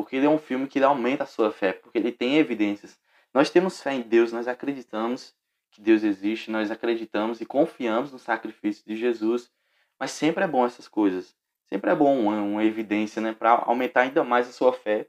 porque 0.00 0.16
ele 0.16 0.24
é 0.24 0.30
um 0.30 0.38
filme 0.38 0.66
que 0.66 0.82
aumenta 0.82 1.24
a 1.24 1.26
sua 1.26 1.52
fé, 1.52 1.74
porque 1.74 1.98
ele 1.98 2.10
tem 2.10 2.36
evidências. 2.36 2.98
Nós 3.34 3.50
temos 3.50 3.82
fé 3.82 3.92
em 3.92 4.00
Deus, 4.00 4.32
nós 4.32 4.48
acreditamos 4.48 5.36
que 5.70 5.78
Deus 5.78 6.02
existe, 6.02 6.50
nós 6.50 6.70
acreditamos 6.70 7.42
e 7.42 7.44
confiamos 7.44 8.10
no 8.10 8.18
sacrifício 8.18 8.82
de 8.86 8.96
Jesus, 8.96 9.52
mas 9.98 10.10
sempre 10.10 10.42
é 10.42 10.48
bom 10.48 10.64
essas 10.64 10.88
coisas. 10.88 11.36
Sempre 11.66 11.90
é 11.90 11.94
bom 11.94 12.18
uma, 12.18 12.40
uma 12.40 12.64
evidência, 12.64 13.20
né, 13.20 13.34
para 13.34 13.50
aumentar 13.66 14.00
ainda 14.00 14.24
mais 14.24 14.48
a 14.48 14.52
sua 14.52 14.72
fé, 14.72 15.06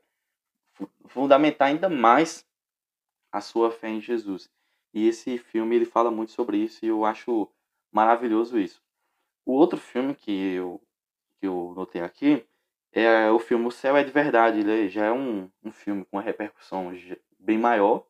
fundamentar 1.06 1.70
ainda 1.70 1.88
mais 1.88 2.46
a 3.32 3.40
sua 3.40 3.72
fé 3.72 3.88
em 3.88 4.02
Jesus. 4.02 4.50
E 4.94 5.08
esse 5.08 5.38
filme 5.38 5.78
ele 5.78 5.86
fala 5.86 6.12
muito 6.12 6.34
sobre 6.34 6.58
isso 6.58 6.84
e 6.84 6.90
eu 6.90 7.06
acho 7.06 7.50
maravilhoso 7.90 8.60
isso. 8.60 8.84
O 9.46 9.54
outro 9.54 9.80
filme 9.80 10.14
que 10.14 10.32
eu 10.32 10.82
que 11.40 11.48
eu 11.48 11.74
notei 11.78 12.02
aqui 12.02 12.46
é 12.92 13.30
o 13.32 13.40
filme 13.40 13.68
O 13.68 13.72
Céu 13.72 13.96
é 13.96 14.04
de 14.04 14.12
Verdade. 14.12 14.60
Ele 14.60 14.90
já 14.90 15.06
é 15.06 15.12
um, 15.12 15.50
um 15.64 15.72
filme 15.72 16.06
com 16.06 16.18
uma 16.18 16.24
repercussão 16.24 16.92
bem 17.40 17.58
maior 17.58 18.06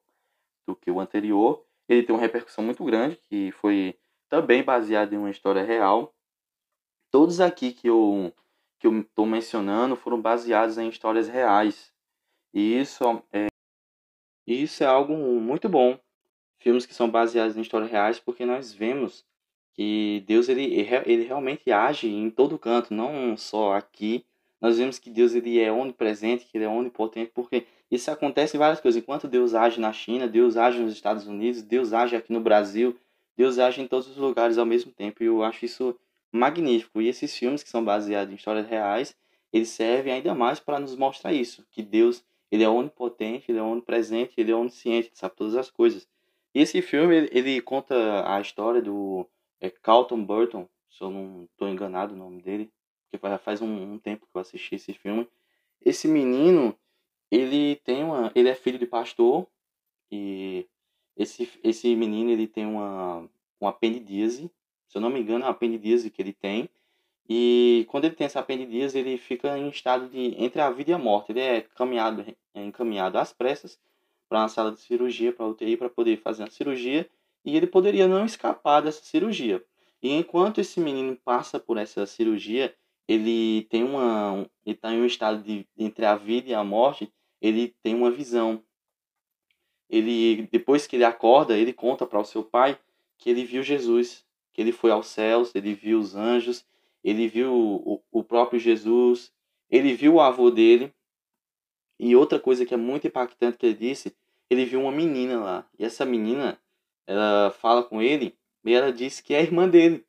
do 0.66 0.76
que 0.76 0.90
o 0.90 1.00
anterior. 1.00 1.66
Ele 1.88 2.04
tem 2.04 2.16
uma 2.16 2.22
repercussão 2.22 2.64
muito 2.64 2.84
grande, 2.84 3.18
que 3.18 3.52
foi 3.52 3.98
também 4.30 4.64
baseado 4.64 5.14
em 5.14 5.18
uma 5.18 5.30
história 5.30 5.64
real. 5.64 6.16
Todos 7.12 7.42
aqui 7.42 7.74
que 7.74 7.88
eu 7.88 8.34
que 8.80 8.88
eu 8.88 9.00
estou 9.02 9.28
mencionando 9.28 9.96
foram 9.96 10.20
baseados 10.20 10.80
em 10.80 10.90
histórias 10.90 11.28
reais. 11.28 11.94
E 12.52 12.80
isso 12.80 13.04
é, 13.32 13.48
isso 14.48 14.84
é 14.84 14.88
algo 14.88 15.16
muito 15.16 15.70
bom. 15.70 16.00
Filmes 16.58 16.86
que 16.88 16.94
são 16.94 17.10
baseados 17.10 17.56
em 17.56 17.62
histórias 17.62 17.92
reais, 17.92 18.20
porque 18.20 18.44
nós 18.44 18.74
vemos 18.74 19.24
que 19.74 20.24
Deus 20.26 20.50
ele, 20.50 20.64
ele 21.06 21.24
realmente 21.24 21.72
age 21.72 22.08
em 22.08 22.30
todo 22.32 22.58
canto, 22.58 22.94
não 22.94 23.38
só 23.38 23.74
aqui. 23.74 24.26
Nós 24.62 24.78
vemos 24.78 25.00
que 25.00 25.10
Deus 25.10 25.34
ele 25.34 25.60
é 25.60 25.72
onipresente, 25.72 26.46
que 26.46 26.56
ele 26.56 26.66
é 26.66 26.70
onipotente, 26.70 27.32
porque 27.34 27.66
isso 27.90 28.12
acontece 28.12 28.56
em 28.56 28.60
várias 28.60 28.80
coisas. 28.80 29.02
Enquanto 29.02 29.28
Deus 29.28 29.56
age 29.56 29.82
na 29.82 29.92
China, 29.92 30.28
Deus 30.28 30.56
age 30.56 30.80
nos 30.80 30.94
Estados 30.94 31.26
Unidos, 31.26 31.64
Deus 31.64 31.92
age 31.92 32.16
aqui 32.16 32.32
no 32.32 32.40
Brasil, 32.40 32.96
Deus 33.36 33.58
age 33.58 33.82
em 33.82 33.88
todos 33.88 34.08
os 34.08 34.18
lugares 34.18 34.60
ao 34.60 34.66
mesmo 34.66 34.92
tempo. 34.92 35.24
E 35.24 35.26
eu 35.26 35.44
acho 35.44 35.66
isso 35.66 35.98
magnífico. 36.32 37.02
E 37.02 37.08
esses 37.08 37.36
filmes 37.36 37.64
que 37.64 37.70
são 37.70 37.84
baseados 37.84 38.32
em 38.32 38.36
histórias 38.36 38.68
reais, 38.68 39.16
eles 39.52 39.70
servem 39.70 40.14
ainda 40.14 40.36
mais 40.36 40.60
para 40.60 40.80
nos 40.80 40.96
mostrar 40.96 41.34
isso, 41.34 41.66
que 41.72 41.82
Deus 41.82 42.24
ele 42.52 42.64
é 42.64 42.70
onipotente, 42.70 43.50
ele 43.50 43.60
é 43.60 43.64
onipresente, 43.64 44.34
ele 44.38 44.52
é 44.52 44.56
onisciente, 44.56 45.08
ele 45.08 45.16
sabe 45.16 45.36
todas 45.36 45.56
as 45.56 45.72
coisas. 45.72 46.08
E 46.54 46.62
esse 46.62 46.82
filme 46.82 47.16
ele, 47.16 47.30
ele 47.32 47.62
conta 47.62 47.96
a 48.30 48.40
história 48.42 48.82
do 48.82 49.26
é 49.60 49.70
Carlton 49.70 50.24
Burton, 50.24 50.68
se 50.90 51.02
eu 51.02 51.10
não 51.10 51.48
estou 51.52 51.70
enganado 51.70 52.14
o 52.14 52.18
nome 52.18 52.42
dele, 52.42 52.72
já 53.22 53.38
faz 53.38 53.62
um, 53.62 53.94
um, 53.94 53.98
tempo 53.98 54.26
que 54.26 54.38
eu 54.38 54.42
assisti 54.42 54.76
esse 54.76 54.94
filme. 54.94 55.28
Esse 55.84 56.08
menino, 56.08 56.76
ele 57.30 57.78
tem 57.78 58.04
uma, 58.04 58.32
ele 58.36 58.50
é 58.50 58.56
filho 58.56 58.80
de 58.80 58.86
pastor 58.86 59.48
e 60.12 60.68
esse 61.18 61.50
esse 61.64 61.96
menino 61.96 62.30
ele 62.30 62.48
tem 62.48 62.66
uma 62.66 63.28
uma 63.60 63.70
apendidíase, 63.70 64.52
se 64.88 64.98
eu 64.98 65.02
não 65.02 65.10
me 65.10 65.20
engano, 65.22 65.44
é 65.44 65.48
uma 65.48 65.52
apendidíase 65.52 66.10
que 66.10 66.22
ele 66.22 66.34
tem. 66.34 66.70
E 67.30 67.86
quando 67.90 68.06
ele 68.06 68.16
tem 68.16 68.26
essa 68.26 68.40
apendidíase, 68.40 68.98
ele 68.98 69.18
fica 69.18 69.58
em 69.58 69.70
estado 69.70 70.10
de 70.10 70.36
entre 70.38 70.62
a 70.62 70.70
vida 70.72 70.92
e 70.92 70.94
a 70.94 70.98
morte. 70.98 71.32
Ele 71.32 71.40
é 71.40 71.62
caminhado, 71.62 72.26
é 72.54 72.64
encaminhado 72.64 73.18
às 73.18 73.32
pressas 73.32 73.80
para 74.28 74.40
uma 74.40 74.50
sala 74.50 74.72
de 74.72 74.82
cirurgia, 74.82 75.32
para 75.32 75.48
UTI, 75.48 75.78
para 75.78 75.90
poder 75.90 76.18
fazer 76.18 76.44
a 76.44 76.50
cirurgia 76.50 77.10
e 77.44 77.56
ele 77.58 77.68
poderia 77.68 78.08
não 78.08 78.26
escapar 78.26 78.82
dessa 78.82 79.04
cirurgia. 79.04 79.64
E 80.02 80.12
enquanto 80.12 80.60
esse 80.60 80.80
menino 80.80 81.16
passa 81.16 81.60
por 81.60 81.78
essa 81.78 82.06
cirurgia, 82.06 82.74
ele 83.12 83.64
tem 83.64 83.84
uma, 83.84 84.50
ele 84.66 84.76
está 84.76 84.94
em 84.94 85.02
um 85.02 85.06
estado 85.06 85.44
de 85.44 85.68
entre 85.78 86.06
a 86.06 86.16
vida 86.16 86.50
e 86.50 86.54
a 86.54 86.64
morte, 86.64 87.12
ele 87.42 87.76
tem 87.84 87.94
uma 87.94 88.10
visão. 88.10 88.64
Ele 89.90 90.48
depois 90.50 90.88
que 90.88 90.96
ele 90.96 91.04
acorda, 91.04 91.58
ele 91.58 91.74
conta 91.74 92.08
para 92.08 92.22
o 92.22 92.24
seu 92.24 92.42
pai 92.42 92.80
que 93.18 93.30
ele 93.30 93.44
viu 93.44 93.62
Jesus, 93.62 94.26
que 94.54 94.62
ele 94.62 94.72
foi 94.72 94.92
aos 94.92 95.08
céus, 95.08 95.54
ele 95.54 95.74
viu 95.74 96.00
os 96.00 96.16
anjos, 96.16 96.66
ele 97.04 97.28
viu 97.28 97.54
o, 97.54 98.02
o 98.10 98.24
próprio 98.24 98.58
Jesus, 98.58 99.34
ele 99.70 99.94
viu 99.94 100.16
o 100.16 100.22
avô 100.22 100.50
dele. 100.50 100.94
E 102.00 102.16
outra 102.16 102.40
coisa 102.40 102.66
que 102.66 102.74
é 102.74 102.78
muito 102.78 103.08
impactante 103.08 103.58
que 103.58 103.66
ele 103.66 103.76
disse, 103.76 104.16
ele 104.50 104.64
viu 104.64 104.82
uma 104.82 104.92
menina 104.92 105.38
lá. 105.38 105.70
E 105.78 105.84
essa 105.84 106.06
menina, 106.06 106.58
ela 107.06 107.52
fala 107.52 107.84
com 107.84 108.02
ele 108.02 108.38
e 108.64 108.74
ela 108.74 108.92
diz 108.92 109.20
que 109.20 109.34
é 109.34 109.42
irmã 109.42 109.68
dele. 109.68 110.06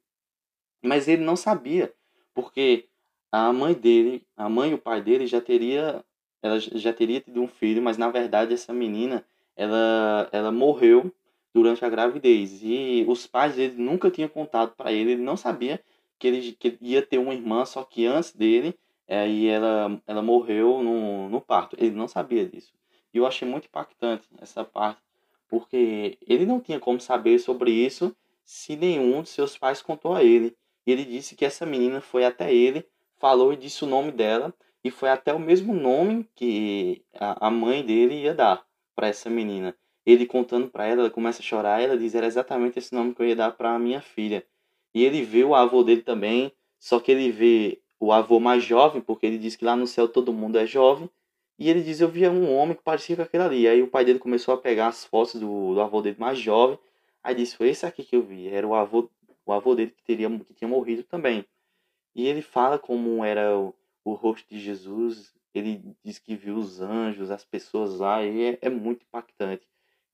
Mas 0.80 1.08
ele 1.08 1.24
não 1.24 1.36
sabia, 1.36 1.92
porque 2.32 2.88
a 3.32 3.52
mãe 3.52 3.74
dele, 3.74 4.24
a 4.36 4.48
mãe 4.48 4.70
e 4.70 4.74
o 4.74 4.78
pai 4.78 5.02
dele 5.02 5.26
já 5.26 5.40
teria 5.40 6.04
ela 6.42 6.58
já 6.58 6.92
teria 6.92 7.20
tido 7.20 7.40
um 7.40 7.46
filho, 7.48 7.80
mas 7.80 7.96
na 7.96 8.10
verdade 8.10 8.52
essa 8.52 8.72
menina, 8.72 9.24
ela 9.56 10.28
ela 10.32 10.52
morreu 10.52 11.12
durante 11.54 11.84
a 11.84 11.88
gravidez 11.88 12.60
e 12.62 13.04
os 13.08 13.26
pais 13.26 13.56
dele 13.56 13.74
nunca 13.82 14.10
tinham 14.10 14.28
contado 14.28 14.74
para 14.76 14.92
ele, 14.92 15.12
ele 15.12 15.22
não 15.22 15.36
sabia 15.36 15.80
que 16.18 16.28
ele, 16.28 16.52
que 16.52 16.68
ele 16.68 16.78
ia 16.82 17.02
ter 17.02 17.18
uma 17.18 17.34
irmã, 17.34 17.64
só 17.64 17.82
que 17.84 18.06
antes 18.06 18.32
dele, 18.32 18.78
aí 19.08 19.48
é, 19.48 19.52
ela 19.54 20.02
ela 20.06 20.22
morreu 20.22 20.82
no, 20.82 21.28
no 21.28 21.40
parto. 21.40 21.76
Ele 21.78 21.96
não 21.96 22.06
sabia 22.08 22.46
disso. 22.46 22.72
E 23.12 23.18
eu 23.18 23.26
achei 23.26 23.46
muito 23.48 23.66
impactante 23.66 24.28
essa 24.40 24.64
parte 24.64 25.00
porque 25.48 26.16
ele 26.26 26.46
não 26.46 26.60
tinha 26.60 26.80
como 26.80 27.00
saber 27.00 27.38
sobre 27.38 27.70
isso 27.70 28.16
se 28.44 28.74
nenhum 28.76 29.22
de 29.22 29.28
seus 29.28 29.58
pais 29.58 29.82
contou 29.82 30.14
a 30.14 30.22
ele. 30.24 30.56
Ele 30.86 31.04
disse 31.04 31.34
que 31.36 31.44
essa 31.44 31.66
menina 31.66 32.00
foi 32.00 32.24
até 32.24 32.52
ele, 32.54 32.86
falou 33.22 33.52
e 33.52 33.56
disse 33.56 33.84
o 33.84 33.86
nome 33.86 34.10
dela, 34.10 34.52
e 34.82 34.90
foi 34.90 35.08
até 35.08 35.32
o 35.32 35.38
mesmo 35.38 35.72
nome 35.72 36.28
que 36.34 37.04
a 37.14 37.48
mãe 37.48 37.86
dele 37.86 38.16
ia 38.16 38.34
dar 38.34 38.66
para 38.96 39.06
essa 39.06 39.30
menina. 39.30 39.76
Ele 40.04 40.26
contando 40.26 40.68
para 40.68 40.86
ela, 40.86 41.02
ela 41.02 41.10
começa 41.10 41.40
a 41.40 41.44
chorar, 41.44 41.80
ela 41.80 41.96
diz: 41.96 42.16
era 42.16 42.26
exatamente 42.26 42.80
esse 42.80 42.92
nome 42.92 43.14
que 43.14 43.22
eu 43.22 43.26
ia 43.26 43.36
dar 43.36 43.52
para 43.52 43.78
minha 43.78 44.00
filha. 44.00 44.44
E 44.92 45.04
ele 45.04 45.22
vê 45.22 45.44
o 45.44 45.54
avô 45.54 45.84
dele 45.84 46.02
também, 46.02 46.52
só 46.80 46.98
que 46.98 47.12
ele 47.12 47.30
vê 47.30 47.80
o 48.00 48.10
avô 48.10 48.40
mais 48.40 48.64
jovem, 48.64 49.00
porque 49.00 49.24
ele 49.24 49.38
diz 49.38 49.54
que 49.54 49.64
lá 49.64 49.76
no 49.76 49.86
céu 49.86 50.08
todo 50.08 50.32
mundo 50.32 50.58
é 50.58 50.66
jovem, 50.66 51.08
e 51.56 51.70
ele 51.70 51.80
diz: 51.80 52.00
Eu 52.00 52.08
via 52.08 52.28
um 52.28 52.52
homem 52.52 52.74
que 52.74 52.82
parecia 52.82 53.14
com 53.14 53.22
aquele 53.22 53.44
ali. 53.44 53.68
Aí 53.68 53.80
o 53.80 53.86
pai 53.86 54.04
dele 54.04 54.18
começou 54.18 54.52
a 54.52 54.58
pegar 54.58 54.88
as 54.88 55.04
fotos 55.04 55.40
do, 55.40 55.74
do 55.74 55.80
avô 55.80 56.02
dele 56.02 56.16
mais 56.18 56.40
jovem. 56.40 56.76
Aí 57.22 57.36
disse: 57.36 57.56
Foi 57.56 57.68
esse 57.68 57.86
aqui 57.86 58.02
que 58.02 58.16
eu 58.16 58.22
vi. 58.22 58.48
Era 58.48 58.66
o 58.66 58.74
avô, 58.74 59.08
o 59.46 59.52
avô 59.52 59.76
dele 59.76 59.92
que, 59.96 60.02
teria, 60.02 60.28
que 60.40 60.54
tinha 60.54 60.66
morrido 60.66 61.04
também. 61.04 61.44
E 62.14 62.26
ele 62.26 62.42
fala 62.42 62.78
como 62.78 63.24
era 63.24 63.56
o, 63.56 63.74
o 64.04 64.12
rosto 64.14 64.48
de 64.48 64.60
Jesus. 64.60 65.34
Ele 65.54 65.94
diz 66.04 66.18
que 66.18 66.36
viu 66.36 66.56
os 66.56 66.80
anjos, 66.80 67.30
as 67.30 67.44
pessoas 67.44 67.98
lá. 67.98 68.22
E 68.24 68.54
é, 68.54 68.58
é 68.62 68.70
muito 68.70 69.04
impactante. 69.04 69.66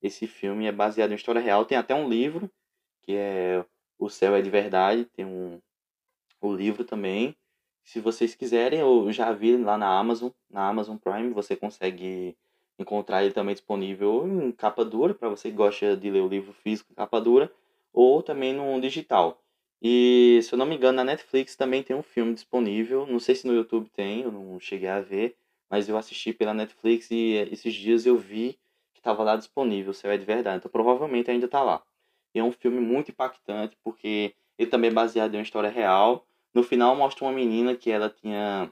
Esse 0.03 0.27
filme 0.27 0.67
é 0.67 0.73
baseado 0.73 1.13
em 1.13 1.17
história 1.17 1.41
real. 1.41 1.65
Tem 1.65 1.77
até 1.79 1.95
um 1.95 2.09
livro 2.09 2.51
que 3.03 3.15
é 3.15 3.65
O 3.99 4.09
Céu 4.09 4.35
é 4.35 4.43
de 4.43 4.51
Verdade. 4.51 5.05
Tem 5.07 5.25
um 5.25 5.61
o 6.41 6.53
livro 6.53 6.85
também. 6.85 7.37
Se 7.83 8.01
vocês 8.01 8.35
quiserem, 8.35 8.81
eu 8.81 9.11
já 9.13 9.33
vi 9.33 9.57
lá 9.57 9.79
na 9.79 9.99
Amazon, 9.99 10.31
na 10.51 10.69
Amazon 10.69 10.97
Prime, 10.97 11.31
você 11.31 11.57
consegue 11.57 12.37
encontrar 12.79 13.25
ele 13.25 13.33
também 13.33 13.55
disponível 13.55 14.27
em 14.27 14.53
capa 14.53 14.85
dura, 14.85 15.15
para 15.15 15.29
você 15.29 15.51
que 15.51 15.57
gosta 15.57 15.97
de 15.97 16.11
ler 16.11 16.21
o 16.21 16.29
livro 16.29 16.53
físico 16.53 16.93
em 16.93 16.95
capa 16.95 17.21
dura, 17.21 17.53
ou 17.93 18.23
também 18.23 18.53
no 18.53 18.81
digital. 18.81 19.43
E 19.83 20.41
se 20.43 20.53
eu 20.53 20.59
não 20.59 20.67
me 20.67 20.77
engano, 20.77 20.97
na 20.97 21.05
Netflix 21.05 21.57
também 21.57 21.83
tem 21.83 21.95
um 21.97 22.03
filme 22.03 22.35
disponível. 22.35 23.07
Não 23.07 23.21
sei 23.21 23.35
se 23.35 23.47
no 23.47 23.55
YouTube 23.55 23.89
tem, 23.91 24.23
eu 24.23 24.33
não 24.33 24.59
cheguei 24.59 24.89
a 24.89 25.01
ver, 25.01 25.37
mas 25.71 25.89
eu 25.89 25.97
assisti 25.97 26.33
pela 26.33 26.55
Netflix 26.55 27.11
e 27.11 27.35
esses 27.53 27.75
dias 27.75 28.07
eu 28.07 28.17
vi 28.17 28.59
que 28.93 29.01
estava 29.01 29.23
lá 29.23 29.37
disponível, 29.37 29.95
se 29.95 30.07
é 30.07 30.17
de 30.17 30.25
verdade. 30.25 30.59
Então 30.59 30.71
provavelmente 30.71 31.31
ainda 31.31 31.47
está 31.47 31.63
lá. 31.63 31.83
E 32.35 32.39
é 32.39 32.45
um 32.45 32.53
filme 32.53 32.81
muito 32.81 33.11
impactante, 33.11 33.77
porque 33.83 34.35
ele 34.59 34.71
também 34.71 34.91
é 34.91 34.93
baseado 34.93 35.35
em 35.35 35.39
uma 35.39 35.43
história 35.43 35.71
real 35.71 36.27
no 36.59 36.63
final 36.63 36.97
mostra 36.97 37.25
uma 37.25 37.33
menina 37.33 37.77
que 37.77 37.91
ela 37.91 38.11
tinha 38.11 38.71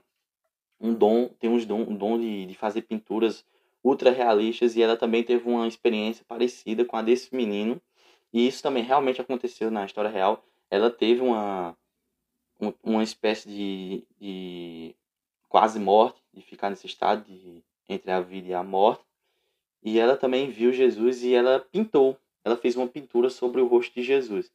um 0.81 0.93
dom, 0.95 1.29
tem 1.39 1.49
uns 1.51 1.65
dom, 1.65 1.83
um 1.83 1.97
dom 1.97 2.19
de, 2.19 2.47
de 2.47 2.55
fazer 2.55 2.83
pinturas 2.83 3.45
ultra 3.83 4.11
realistas 4.11 4.75
e 4.77 4.83
ela 4.83 4.97
também 4.97 5.23
teve 5.23 5.49
uma 5.49 5.67
experiência 5.69 6.25
parecida 6.27 6.85
com 6.85 6.97
a 6.97 7.03
desse 7.03 7.35
menino. 7.35 7.81
E 8.33 8.47
isso 8.47 8.63
também 8.63 8.83
realmente 8.83 9.21
aconteceu 9.21 9.71
na 9.71 9.85
história 9.87 10.11
real. 10.11 10.45
Ela 10.71 10.91
teve 10.91 11.21
uma, 11.21 11.77
uma 12.83 13.03
espécie 13.03 13.49
de, 13.49 14.05
de 14.21 14.95
quase 15.49 15.79
morte, 15.79 16.21
de 16.33 16.43
ficar 16.43 16.71
nesse 16.71 16.87
estado 16.87 17.25
de, 17.25 17.63
entre 17.89 18.11
a 18.11 18.21
vida 18.21 18.49
e 18.49 18.55
a 18.55 18.63
morte. 18.63 19.05
E 19.83 19.99
ela 19.99 20.17
também 20.17 20.51
viu 20.51 20.73
Jesus 20.73 21.23
e 21.23 21.35
ela 21.35 21.61
pintou. 21.61 22.19
Ela 22.45 22.57
fez 22.57 22.77
uma 22.77 22.89
pintura 22.89 23.31
sobre 23.31 23.61
o 23.61 23.67
rosto 23.67 23.95
de 23.95 24.03
Jesus. 24.03 24.53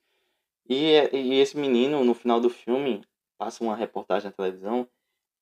E, 0.68 0.94
e 1.14 1.34
esse 1.40 1.58
menino, 1.58 2.04
no 2.04 2.14
final 2.14 2.40
do 2.40 2.50
filme, 2.50 3.04
passa 3.38 3.64
uma 3.64 3.76
reportagem 3.76 4.28
na 4.28 4.32
televisão 4.32 4.88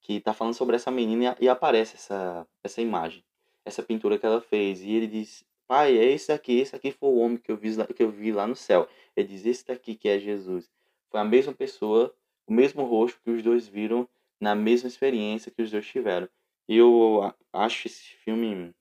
que 0.01 0.13
está 0.13 0.33
falando 0.33 0.53
sobre 0.53 0.75
essa 0.75 0.89
menina 0.89 1.35
e 1.39 1.49
aparece 1.49 1.95
essa, 1.95 2.47
essa 2.63 2.81
imagem, 2.81 3.23
essa 3.65 3.83
pintura 3.83 4.17
que 4.17 4.25
ela 4.25 4.41
fez. 4.41 4.81
E 4.81 4.91
ele 4.91 5.07
diz: 5.07 5.45
Pai, 5.67 5.97
é 5.97 6.05
esse 6.05 6.31
aqui, 6.31 6.59
esse 6.59 6.75
aqui 6.75 6.91
foi 6.91 7.09
o 7.09 7.17
homem 7.17 7.37
que 7.37 7.51
eu 7.51 7.57
vi, 7.57 7.69
que 7.93 8.03
eu 8.03 8.09
vi 8.09 8.31
lá 8.31 8.47
no 8.47 8.55
céu. 8.55 8.87
Ele 9.19 9.29
diz: 9.29 9.45
Esse 9.45 9.65
daqui 9.65 9.95
que 9.95 10.07
é 10.07 10.19
Jesus. 10.19 10.69
Foi 11.09 11.19
a 11.19 11.23
mesma 11.23 11.53
pessoa, 11.53 12.13
o 12.47 12.53
mesmo 12.53 12.83
rosto 12.83 13.19
que 13.21 13.31
os 13.31 13.43
dois 13.43 13.67
viram 13.67 14.07
na 14.39 14.55
mesma 14.55 14.87
experiência 14.87 15.51
que 15.51 15.61
os 15.61 15.71
dois 15.71 15.85
tiveram. 15.85 16.29
Eu 16.67 17.33
acho 17.51 17.87
esse 17.87 18.13
filme 18.23 18.73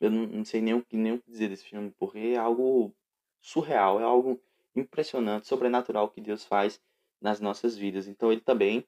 Eu 0.00 0.10
não, 0.10 0.26
não 0.26 0.44
sei 0.44 0.60
nem 0.60 0.74
o, 0.74 0.82
que, 0.82 0.96
nem 0.96 1.12
o 1.12 1.18
que 1.20 1.30
dizer 1.30 1.48
desse 1.48 1.64
filme, 1.64 1.92
porque 1.98 2.18
é 2.18 2.36
algo 2.36 2.94
surreal, 3.42 4.00
é 4.00 4.04
algo 4.04 4.40
impressionante, 4.74 5.48
sobrenatural 5.48 6.08
que 6.08 6.20
Deus 6.20 6.44
faz 6.44 6.80
nas 7.20 7.40
nossas 7.40 7.76
vidas. 7.76 8.06
Então 8.06 8.30
ele 8.32 8.40
também 8.40 8.86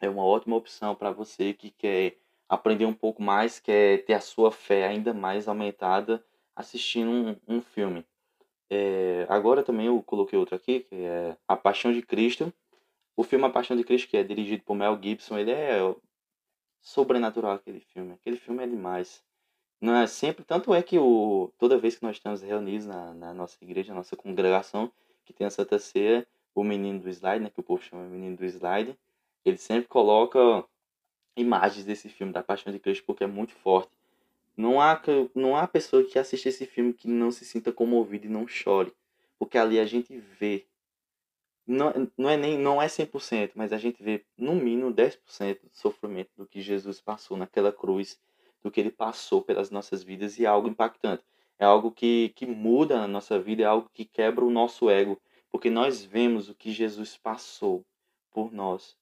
é 0.00 0.08
uma 0.08 0.24
ótima 0.24 0.56
opção 0.56 0.94
para 0.94 1.10
você 1.12 1.52
que 1.52 1.70
quer 1.70 2.16
aprender 2.48 2.86
um 2.86 2.94
pouco 2.94 3.22
mais, 3.22 3.60
quer 3.60 4.04
ter 4.04 4.14
a 4.14 4.20
sua 4.20 4.50
fé 4.50 4.86
ainda 4.86 5.14
mais 5.14 5.46
aumentada 5.46 6.24
assistindo 6.56 7.10
um, 7.10 7.56
um 7.56 7.60
filme. 7.60 8.04
É, 8.74 9.26
agora 9.28 9.62
também 9.62 9.84
eu 9.84 10.02
coloquei 10.02 10.38
outro 10.38 10.54
aqui, 10.54 10.80
que 10.80 10.94
é 10.94 11.36
A 11.46 11.54
Paixão 11.54 11.92
de 11.92 12.00
Cristo. 12.00 12.50
O 13.14 13.22
filme 13.22 13.44
A 13.44 13.50
Paixão 13.50 13.76
de 13.76 13.84
Cristo, 13.84 14.08
que 14.08 14.16
é 14.16 14.24
dirigido 14.24 14.62
por 14.62 14.74
Mel 14.74 14.98
Gibson, 14.98 15.36
ele 15.36 15.50
é 15.50 15.78
sobrenatural 16.80 17.52
aquele 17.52 17.80
filme. 17.80 18.14
Aquele 18.14 18.38
filme 18.38 18.64
é 18.64 18.66
demais. 18.66 19.22
Não 19.78 19.94
é 19.94 20.06
sempre, 20.06 20.42
tanto 20.42 20.72
é 20.72 20.82
que 20.82 20.98
o, 20.98 21.52
toda 21.58 21.76
vez 21.76 21.98
que 21.98 22.02
nós 22.02 22.16
estamos 22.16 22.40
reunidos 22.40 22.86
na, 22.86 23.12
na 23.12 23.34
nossa 23.34 23.62
igreja, 23.62 23.92
na 23.92 23.98
nossa 23.98 24.16
congregação, 24.16 24.90
que 25.26 25.34
tem 25.34 25.46
a 25.46 25.50
Santa 25.50 25.78
Ceia, 25.78 26.26
o 26.54 26.64
menino 26.64 27.00
do 27.00 27.10
slide, 27.10 27.44
né, 27.44 27.50
que 27.50 27.60
o 27.60 27.62
povo 27.62 27.82
chama 27.82 28.04
menino 28.04 28.36
do 28.38 28.44
slide, 28.46 28.96
ele 29.44 29.58
sempre 29.58 29.88
coloca 29.88 30.64
imagens 31.36 31.84
desse 31.84 32.08
filme, 32.08 32.32
da 32.32 32.42
Paixão 32.42 32.72
de 32.72 32.78
Cristo, 32.78 33.04
porque 33.04 33.24
é 33.24 33.26
muito 33.26 33.52
forte. 33.52 33.94
Não 34.56 34.80
há, 34.80 35.00
não 35.34 35.56
há 35.56 35.66
pessoa 35.66 36.04
que 36.04 36.18
assiste 36.18 36.48
esse 36.48 36.66
filme 36.66 36.92
que 36.92 37.08
não 37.08 37.30
se 37.30 37.44
sinta 37.44 37.72
comovido 37.72 38.26
e 38.26 38.30
não 38.30 38.46
chore. 38.46 38.92
Porque 39.38 39.58
ali 39.58 39.80
a 39.80 39.84
gente 39.84 40.16
vê. 40.16 40.66
Não, 41.66 41.92
não 42.18 42.28
é 42.28 42.36
nem 42.36 42.58
não 42.58 42.82
é 42.82 42.86
100%, 42.86 43.52
mas 43.54 43.72
a 43.72 43.78
gente 43.78 44.02
vê 44.02 44.24
no 44.36 44.54
mínimo 44.54 44.92
10% 44.92 45.60
do 45.62 45.70
sofrimento 45.72 46.30
do 46.36 46.46
que 46.46 46.60
Jesus 46.60 47.00
passou 47.00 47.36
naquela 47.36 47.72
cruz, 47.72 48.20
do 48.62 48.70
que 48.70 48.80
ele 48.80 48.90
passou 48.90 49.42
pelas 49.42 49.70
nossas 49.70 50.02
vidas 50.02 50.38
e 50.38 50.44
é 50.44 50.48
algo 50.48 50.68
impactante. 50.68 51.24
É 51.58 51.64
algo 51.64 51.92
que, 51.92 52.30
que 52.34 52.46
muda 52.46 53.00
a 53.00 53.06
nossa 53.06 53.38
vida, 53.38 53.62
é 53.62 53.66
algo 53.66 53.88
que 53.94 54.04
quebra 54.04 54.44
o 54.44 54.50
nosso 54.50 54.90
ego, 54.90 55.20
porque 55.50 55.70
nós 55.70 56.04
vemos 56.04 56.48
o 56.48 56.54
que 56.54 56.72
Jesus 56.72 57.16
passou 57.16 57.84
por 58.32 58.52
nós. 58.52 58.96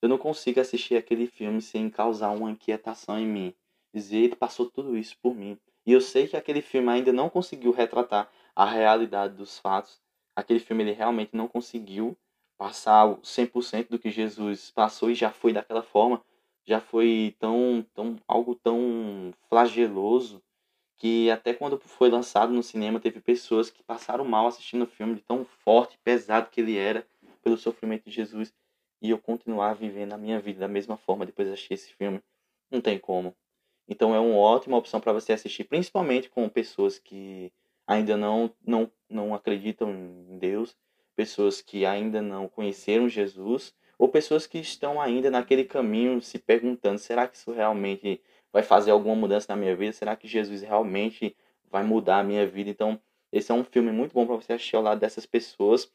Eu 0.00 0.08
não 0.08 0.16
consigo 0.16 0.60
assistir 0.60 0.96
aquele 0.96 1.26
filme 1.26 1.60
sem 1.60 1.90
causar 1.90 2.30
uma 2.30 2.50
inquietação 2.50 3.18
em 3.18 3.26
mim. 3.26 3.54
Dizer, 3.92 4.18
ele 4.18 4.36
passou 4.36 4.70
tudo 4.70 4.96
isso 4.96 5.16
por 5.22 5.34
mim. 5.34 5.58
E 5.84 5.92
eu 5.92 6.00
sei 6.00 6.28
que 6.28 6.36
aquele 6.36 6.62
filme 6.62 6.88
ainda 6.88 7.12
não 7.12 7.28
conseguiu 7.28 7.72
retratar 7.72 8.30
a 8.54 8.64
realidade 8.64 9.34
dos 9.34 9.58
fatos. 9.58 10.00
Aquele 10.36 10.60
filme 10.60 10.84
ele 10.84 10.92
realmente 10.92 11.34
não 11.34 11.48
conseguiu 11.48 12.16
passar 12.56 13.06
100% 13.22 13.88
do 13.88 13.98
que 13.98 14.10
Jesus 14.10 14.70
passou 14.70 15.10
e 15.10 15.14
já 15.14 15.30
foi 15.30 15.52
daquela 15.52 15.82
forma. 15.82 16.22
Já 16.64 16.80
foi 16.80 17.34
tão, 17.38 17.84
tão 17.94 18.16
algo 18.28 18.54
tão 18.54 19.32
flageloso 19.48 20.42
que 20.96 21.30
até 21.30 21.54
quando 21.54 21.80
foi 21.80 22.10
lançado 22.10 22.52
no 22.52 22.62
cinema 22.62 23.00
teve 23.00 23.20
pessoas 23.20 23.70
que 23.70 23.82
passaram 23.82 24.24
mal 24.24 24.46
assistindo 24.46 24.82
o 24.82 24.86
filme 24.86 25.14
de 25.14 25.22
tão 25.22 25.46
forte, 25.64 25.98
pesado 26.04 26.50
que 26.50 26.60
ele 26.60 26.76
era 26.76 27.06
pelo 27.42 27.56
sofrimento 27.56 28.04
de 28.04 28.10
Jesus 28.10 28.52
e 29.00 29.08
eu 29.08 29.18
continuar 29.18 29.74
vivendo 29.74 30.12
a 30.12 30.18
minha 30.18 30.38
vida 30.38 30.60
da 30.60 30.68
mesma 30.68 30.98
forma 30.98 31.24
depois 31.24 31.48
de 31.48 31.54
assistir 31.54 31.74
esse 31.74 31.92
filme. 31.94 32.22
Não 32.70 32.82
tem 32.82 32.98
como. 32.98 33.34
Então 33.90 34.14
é 34.14 34.20
uma 34.20 34.36
ótima 34.36 34.76
opção 34.76 35.00
para 35.00 35.12
você 35.12 35.32
assistir, 35.32 35.64
principalmente 35.64 36.30
com 36.30 36.48
pessoas 36.48 36.96
que 37.00 37.52
ainda 37.84 38.16
não, 38.16 38.54
não, 38.64 38.88
não 39.08 39.34
acreditam 39.34 39.90
em 39.90 40.38
Deus, 40.38 40.76
pessoas 41.16 41.60
que 41.60 41.84
ainda 41.84 42.22
não 42.22 42.46
conheceram 42.46 43.08
Jesus, 43.08 43.74
ou 43.98 44.08
pessoas 44.08 44.46
que 44.46 44.58
estão 44.58 45.00
ainda 45.00 45.28
naquele 45.28 45.64
caminho 45.64 46.22
se 46.22 46.38
perguntando: 46.38 47.00
será 47.00 47.26
que 47.26 47.36
isso 47.36 47.50
realmente 47.50 48.22
vai 48.52 48.62
fazer 48.62 48.92
alguma 48.92 49.16
mudança 49.16 49.46
na 49.48 49.56
minha 49.56 49.74
vida? 49.74 49.92
Será 49.92 50.14
que 50.14 50.28
Jesus 50.28 50.62
realmente 50.62 51.36
vai 51.68 51.82
mudar 51.82 52.20
a 52.20 52.24
minha 52.24 52.46
vida? 52.46 52.70
Então, 52.70 52.98
esse 53.32 53.50
é 53.50 53.54
um 53.54 53.64
filme 53.64 53.90
muito 53.90 54.12
bom 54.12 54.24
para 54.24 54.36
você 54.36 54.52
assistir 54.52 54.76
ao 54.76 54.82
lado 54.82 55.00
dessas 55.00 55.26
pessoas 55.26 55.92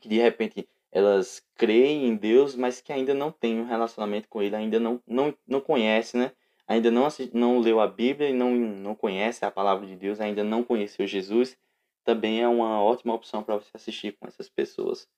que 0.00 0.08
de 0.08 0.16
repente 0.18 0.66
elas 0.90 1.42
creem 1.56 2.06
em 2.06 2.16
Deus, 2.16 2.54
mas 2.54 2.80
que 2.80 2.92
ainda 2.92 3.12
não 3.12 3.30
têm 3.30 3.60
um 3.60 3.66
relacionamento 3.66 4.28
com 4.28 4.42
Ele, 4.42 4.56
ainda 4.56 4.80
não, 4.80 5.02
não, 5.06 5.34
não 5.46 5.60
conhece, 5.60 6.16
né? 6.16 6.32
Ainda 6.66 6.90
não, 6.90 7.06
não 7.32 7.58
leu 7.60 7.80
a 7.80 7.86
Bíblia 7.86 8.30
e 8.30 8.32
não, 8.32 8.54
não 8.54 8.94
conhece 8.94 9.44
a 9.44 9.50
palavra 9.50 9.86
de 9.86 9.96
Deus, 9.96 10.20
ainda 10.20 10.42
não 10.42 10.62
conheceu 10.62 11.06
Jesus, 11.06 11.58
também 12.02 12.42
é 12.42 12.48
uma 12.48 12.82
ótima 12.82 13.14
opção 13.14 13.42
para 13.42 13.56
você 13.56 13.70
assistir 13.74 14.12
com 14.12 14.26
essas 14.26 14.48
pessoas. 14.48 15.08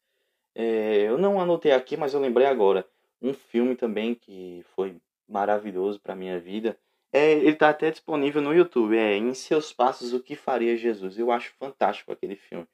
É, 0.54 1.02
eu 1.02 1.18
não 1.18 1.40
anotei 1.40 1.72
aqui, 1.72 1.96
mas 1.96 2.14
eu 2.14 2.20
lembrei 2.20 2.46
agora. 2.46 2.86
Um 3.20 3.32
filme 3.32 3.76
também 3.76 4.14
que 4.14 4.64
foi 4.74 4.96
maravilhoso 5.28 6.00
para 6.00 6.14
minha 6.14 6.38
vida. 6.38 6.78
É, 7.12 7.32
ele 7.32 7.50
está 7.50 7.70
até 7.70 7.90
disponível 7.90 8.40
no 8.42 8.54
YouTube. 8.54 8.96
É 8.96 9.16
Em 9.16 9.34
Seus 9.34 9.72
Passos, 9.72 10.12
O 10.12 10.20
que 10.20 10.34
Faria 10.34 10.76
Jesus? 10.76 11.18
Eu 11.18 11.30
acho 11.30 11.52
fantástico 11.58 12.12
aquele 12.12 12.36
filme. 12.36 12.66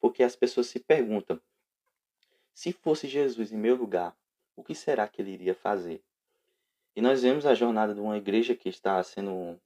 Porque 0.00 0.22
as 0.22 0.36
pessoas 0.36 0.66
se 0.66 0.80
perguntam 0.80 1.40
se 2.60 2.72
fosse 2.72 3.08
Jesus 3.08 3.52
em 3.52 3.56
meu 3.56 3.74
lugar, 3.74 4.14
o 4.54 4.62
que 4.62 4.74
será 4.74 5.08
que 5.08 5.22
ele 5.22 5.30
iria 5.30 5.54
fazer? 5.54 6.02
E 6.94 7.00
nós 7.00 7.22
vemos 7.22 7.46
a 7.46 7.54
jornada 7.54 7.94
de 7.94 8.00
uma 8.00 8.16
igreja 8.16 8.54
que 8.54 8.68
está 8.68 9.02
sendo 9.02 9.60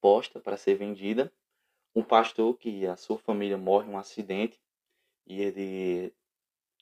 posta 0.00 0.40
para 0.40 0.56
ser 0.56 0.74
vendida. 0.74 1.32
Um 1.94 2.02
pastor 2.02 2.56
que 2.56 2.86
a 2.86 2.96
sua 2.96 3.18
família 3.18 3.56
morre 3.56 3.88
em 3.88 3.94
um 3.94 3.98
acidente 3.98 4.60
e 5.26 5.40
ele 5.40 6.12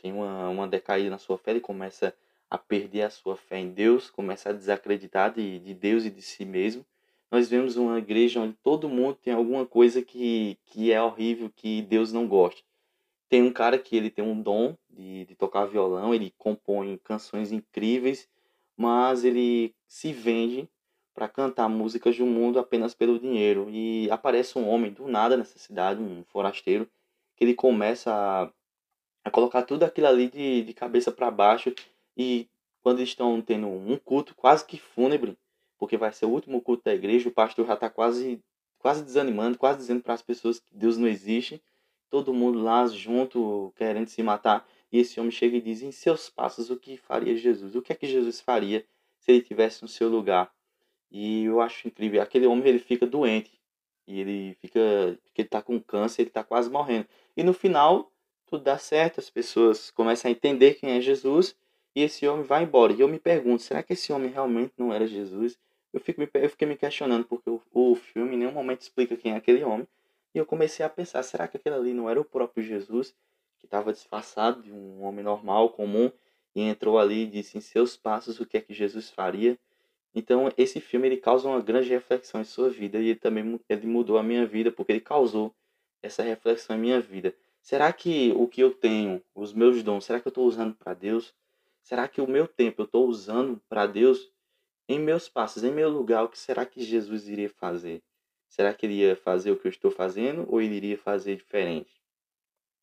tem 0.01 0.12
uma, 0.12 0.49
uma 0.49 0.68
decaída 0.68 1.11
na 1.11 1.18
sua 1.18 1.38
fé, 1.38 1.53
ele 1.53 1.61
começa 1.61 2.14
a 2.49 2.57
perder 2.57 3.03
a 3.03 3.11
sua 3.11 3.37
fé 3.37 3.59
em 3.59 3.70
Deus, 3.70 4.11
começa 4.11 4.51
a 4.51 4.53
desacreditar 4.53 5.33
de, 5.33 5.59
de 5.59 5.75
Deus 5.75 6.05
e 6.05 6.11
de 6.11 6.22
si 6.22 6.44
mesmo. 6.44 6.85
Nós 7.31 7.49
vemos 7.49 7.77
uma 7.77 7.99
igreja 7.99 8.40
onde 8.40 8.55
todo 8.62 8.88
mundo 8.88 9.16
tem 9.16 9.35
alguma 9.35 9.66
coisa 9.66 10.01
que, 10.01 10.57
que 10.66 10.92
é 10.92 11.03
horrível, 11.03 11.51
que 11.55 11.83
Deus 11.83 12.12
não 12.12 12.29
gosta. 12.29 12.62
Tem 13.29 13.42
um 13.42 13.53
cara 13.53 13.79
que 13.79 13.96
ele 13.96 14.11
tem 14.11 14.25
um 14.25 14.40
dom 14.40 14.77
de, 14.88 15.25
de 15.25 15.35
tocar 15.35 15.66
violão, 15.66 16.14
ele 16.14 16.33
compõe 16.38 16.96
canções 17.03 17.51
incríveis, 17.51 18.29
mas 18.77 19.25
ele 19.25 19.75
se 19.87 20.12
vende 20.12 20.69
para 21.15 21.29
cantar 21.29 21.69
músicas 21.69 22.17
do 22.17 22.27
mundo 22.27 22.59
apenas 22.59 22.95
pelo 22.95 23.19
dinheiro. 23.19 23.69
E 23.71 24.11
aparece 24.11 24.59
um 24.59 24.69
homem 24.69 24.93
do 24.93 25.09
nada 25.09 25.37
nessa 25.37 25.59
cidade, 25.59 26.03
um 26.03 26.23
forasteiro, 26.29 26.89
que 27.37 27.45
ele 27.45 27.55
começa 27.55 28.12
a, 28.12 28.51
a 29.25 29.31
colocar 29.31 29.62
tudo 29.62 29.85
aquilo 29.85 30.07
ali 30.07 30.29
de, 30.29 30.62
de 30.62 30.75
cabeça 30.75 31.11
para 31.11 31.31
baixo. 31.31 31.75
E 32.17 32.49
quando 32.83 33.01
estão 33.01 33.41
tendo 33.41 33.67
um 33.67 33.97
culto 33.97 34.35
quase 34.35 34.65
que 34.65 34.79
fúnebre, 34.79 35.39
porque 35.79 35.97
vai 35.97 36.12
ser 36.12 36.27
o 36.27 36.31
último 36.31 36.61
culto 36.61 36.85
da 36.85 36.95
igreja, 36.95 37.29
o 37.29 37.33
pastor 37.33 37.67
já 37.67 37.75
está 37.75 37.89
quase, 37.89 38.41
quase 38.79 39.03
desanimando, 39.03 39.59
quase 39.59 39.79
dizendo 39.79 40.03
para 40.03 40.15
as 40.15 40.23
pessoas 40.23 40.61
que 40.61 40.75
Deus 40.75 40.99
não 40.99 41.09
existe 41.09 41.62
todo 42.11 42.33
mundo 42.33 42.62
lá 42.62 42.87
junto 42.87 43.73
querendo 43.77 44.09
se 44.09 44.23
matar. 44.23 44.67
E 44.92 44.99
esse 44.99 45.18
homem 45.18 45.31
chega 45.33 45.57
e 45.57 45.61
diz: 45.61 45.83
Em 45.83 45.90
seus 45.90 46.31
passos, 46.31 46.70
o 46.70 46.77
que 46.77 46.96
faria 46.96 47.37
Jesus? 47.37 47.75
O 47.75 47.83
que 47.83 47.92
é 47.92 47.96
que 47.96 48.07
Jesus 48.07 48.40
faria 48.40 48.85
se 49.18 49.33
ele 49.33 49.42
tivesse 49.42 49.83
no 49.83 49.88
seu 49.88 50.09
lugar? 50.09 50.53
E 51.11 51.44
eu 51.44 51.61
acho 51.61 51.88
incrível. 51.88 52.22
Aquele 52.22 52.46
homem 52.46 52.66
ele 52.66 52.79
fica 52.79 53.07
doente. 53.07 53.61
E 54.07 54.20
ele 54.20 54.55
fica. 54.61 54.81
Porque 55.25 55.42
ele 55.42 55.49
está 55.49 55.62
com 55.62 55.81
câncer, 55.81 56.22
ele 56.22 56.31
está 56.31 56.44
quase 56.44 56.70
morrendo. 56.70 57.07
E 57.37 57.42
no 57.42 57.53
final, 57.53 58.12
tudo 58.46 58.62
dá 58.62 58.79
certo, 58.79 59.18
as 59.18 59.31
pessoas 59.31 59.90
começam 59.90 60.29
a 60.29 60.33
entender 60.33 60.75
quem 60.75 60.90
é 60.90 61.01
Jesus. 61.01 61.57
E 61.94 62.03
esse 62.03 62.27
homem 62.29 62.44
vai 62.44 62.62
embora. 62.62 62.92
E 62.92 63.01
eu 63.01 63.09
me 63.09 63.18
pergunto: 63.18 63.62
será 63.62 63.83
que 63.83 63.94
esse 63.94 64.12
homem 64.12 64.31
realmente 64.31 64.75
não 64.77 64.92
era 64.92 65.07
Jesus? 65.07 65.59
Eu, 65.92 66.01
fico, 66.01 66.22
eu 66.22 66.51
fiquei 66.51 66.68
me 66.68 66.77
questionando, 66.77 67.25
porque 67.25 67.49
o, 67.49 67.62
o 67.72 67.94
filme 67.94 68.35
em 68.35 68.38
nenhum 68.38 68.53
momento 68.53 68.83
explica 68.83 69.16
quem 69.16 69.33
é 69.33 69.37
aquele 69.37 69.64
homem. 69.64 69.88
E 70.35 70.38
eu 70.38 70.44
comecei 70.44 70.85
a 70.85 70.88
pensar, 70.90 71.22
será 71.22 71.49
que 71.49 71.57
aquele 71.57 71.75
ali 71.75 71.94
não 71.94 72.11
era 72.11 72.20
o 72.20 72.25
próprio 72.25 72.62
Jesus 72.62 73.14
que 73.59 73.66
estava 73.66 73.92
disfarçado 73.92 74.62
de 74.62 74.73
um 74.73 75.03
homem 75.03 75.25
normal, 75.25 75.71
comum, 75.71 76.11
e 76.55 76.62
entrou 76.62 76.99
ali 76.99 77.25
e 77.25 77.27
disse 77.27 77.59
em 77.59 77.61
seus 77.61 77.97
passos 77.97 78.40
o 78.40 78.47
que 78.47 78.57
é 78.57 78.61
que 78.61 78.73
Jesus 78.73 79.11
faria? 79.11 79.59
Então, 80.14 80.51
esse 80.57 80.81
filme 80.81 81.09
ele 81.09 81.19
causa 81.19 81.47
uma 81.47 81.61
grande 81.61 81.90
reflexão 81.90 82.40
em 82.40 82.45
sua 82.45 82.71
vida 82.71 82.99
e 82.99 83.09
ele 83.11 83.19
também 83.19 83.61
ele 83.69 83.87
mudou 83.87 84.16
a 84.16 84.23
minha 84.23 84.47
vida 84.47 84.73
porque 84.73 84.92
ele 84.92 85.01
causou 85.01 85.55
essa 86.03 86.23
reflexão 86.23 86.77
em 86.77 86.81
minha 86.81 87.01
vida. 87.01 87.35
Será 87.61 87.92
que 87.92 88.33
o 88.37 88.49
que 88.49 88.62
eu 88.62 88.73
tenho, 88.73 89.23
os 89.35 89.53
meus 89.53 89.83
dons, 89.83 90.05
será 90.05 90.21
que 90.21 90.27
eu 90.27 90.31
estou 90.31 90.47
usando 90.47 90.75
para 90.75 90.95
Deus? 90.95 91.35
Será 91.83 92.09
que 92.09 92.21
o 92.21 92.27
meu 92.27 92.49
tempo 92.49 92.81
eu 92.81 92.87
estou 92.87 93.07
usando 93.07 93.61
para 93.69 93.87
Deus? 93.87 94.33
Em 94.88 94.99
meus 94.99 95.29
passos, 95.29 95.64
em 95.64 95.73
meu 95.73 95.90
lugar, 95.90 96.25
o 96.25 96.29
que 96.29 96.38
será 96.38 96.64
que 96.64 96.81
Jesus 96.81 97.29
iria 97.29 97.51
fazer? 97.51 98.03
Será 98.49 98.73
que 98.73 98.87
ele 98.87 98.95
ia 98.95 99.16
fazer 99.16 99.51
o 99.51 99.57
que 99.57 99.66
eu 99.66 99.71
estou 99.71 99.90
fazendo 99.90 100.47
ou 100.49 100.62
ele 100.62 100.77
iria 100.77 100.97
fazer 100.97 101.37
diferente? 101.37 102.01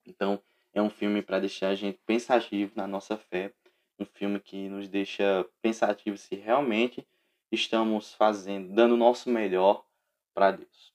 Então, 0.05 0.39
é 0.73 0.81
um 0.81 0.89
filme 0.89 1.21
para 1.21 1.39
deixar 1.39 1.69
a 1.69 1.75
gente 1.75 1.99
pensativo 2.05 2.71
na 2.75 2.87
nossa 2.87 3.15
fé, 3.17 3.53
um 3.99 4.05
filme 4.05 4.39
que 4.39 4.67
nos 4.67 4.87
deixa 4.87 5.45
pensativo 5.61 6.17
se 6.17 6.35
realmente 6.35 7.07
estamos 7.51 8.13
fazendo, 8.13 8.73
dando 8.73 8.95
o 8.95 8.97
nosso 8.97 9.29
melhor 9.29 9.85
para 10.33 10.51
Deus. 10.51 10.93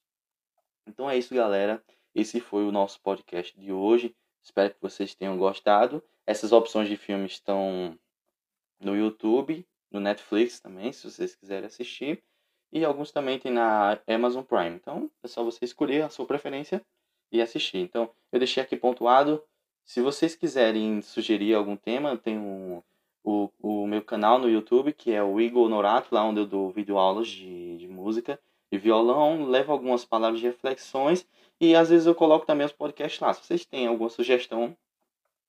Então 0.86 1.08
é 1.08 1.16
isso, 1.16 1.34
galera. 1.34 1.82
Esse 2.14 2.40
foi 2.40 2.64
o 2.64 2.72
nosso 2.72 3.00
podcast 3.00 3.58
de 3.58 3.72
hoje. 3.72 4.14
Espero 4.42 4.74
que 4.74 4.80
vocês 4.80 5.14
tenham 5.14 5.36
gostado. 5.36 6.02
Essas 6.26 6.50
opções 6.50 6.88
de 6.88 6.96
filmes 6.96 7.32
estão 7.32 7.96
no 8.80 8.96
YouTube, 8.96 9.66
no 9.90 10.00
Netflix 10.00 10.60
também, 10.60 10.92
se 10.92 11.08
vocês 11.08 11.34
quiserem 11.34 11.66
assistir. 11.66 12.22
e 12.70 12.84
alguns 12.84 13.10
também 13.10 13.38
tem 13.38 13.50
na 13.52 13.98
Amazon 14.06 14.42
Prime. 14.42 14.76
Então 14.76 15.10
é 15.22 15.28
só 15.28 15.42
você 15.42 15.64
escolher 15.64 16.02
a 16.02 16.10
sua 16.10 16.26
preferência 16.26 16.84
e 17.32 17.40
assistir. 17.40 17.78
Então 17.78 18.10
eu 18.32 18.38
deixei 18.38 18.62
aqui 18.62 18.76
pontuado. 18.76 19.42
Se 19.88 20.02
vocês 20.02 20.34
quiserem 20.34 21.00
sugerir 21.00 21.54
algum 21.54 21.74
tema, 21.74 22.14
tem 22.14 22.38
um, 22.38 22.82
o, 23.24 23.48
o 23.58 23.86
meu 23.86 24.02
canal 24.02 24.38
no 24.38 24.46
YouTube, 24.46 24.92
que 24.92 25.10
é 25.12 25.22
o 25.22 25.40
Igor 25.40 25.66
Norato, 25.66 26.14
lá 26.14 26.22
onde 26.22 26.40
eu 26.40 26.46
dou 26.46 26.70
videoaulas 26.70 27.26
de, 27.26 27.78
de 27.78 27.88
música 27.88 28.38
e 28.70 28.76
violão, 28.76 29.46
levo 29.46 29.72
algumas 29.72 30.04
palavras 30.04 30.40
de 30.40 30.46
reflexões 30.46 31.26
e 31.58 31.74
às 31.74 31.88
vezes 31.88 32.06
eu 32.06 32.14
coloco 32.14 32.44
também 32.44 32.66
os 32.66 32.72
podcasts 32.72 33.18
lá. 33.18 33.32
Se 33.32 33.42
vocês 33.42 33.64
têm 33.64 33.86
alguma 33.86 34.10
sugestão 34.10 34.76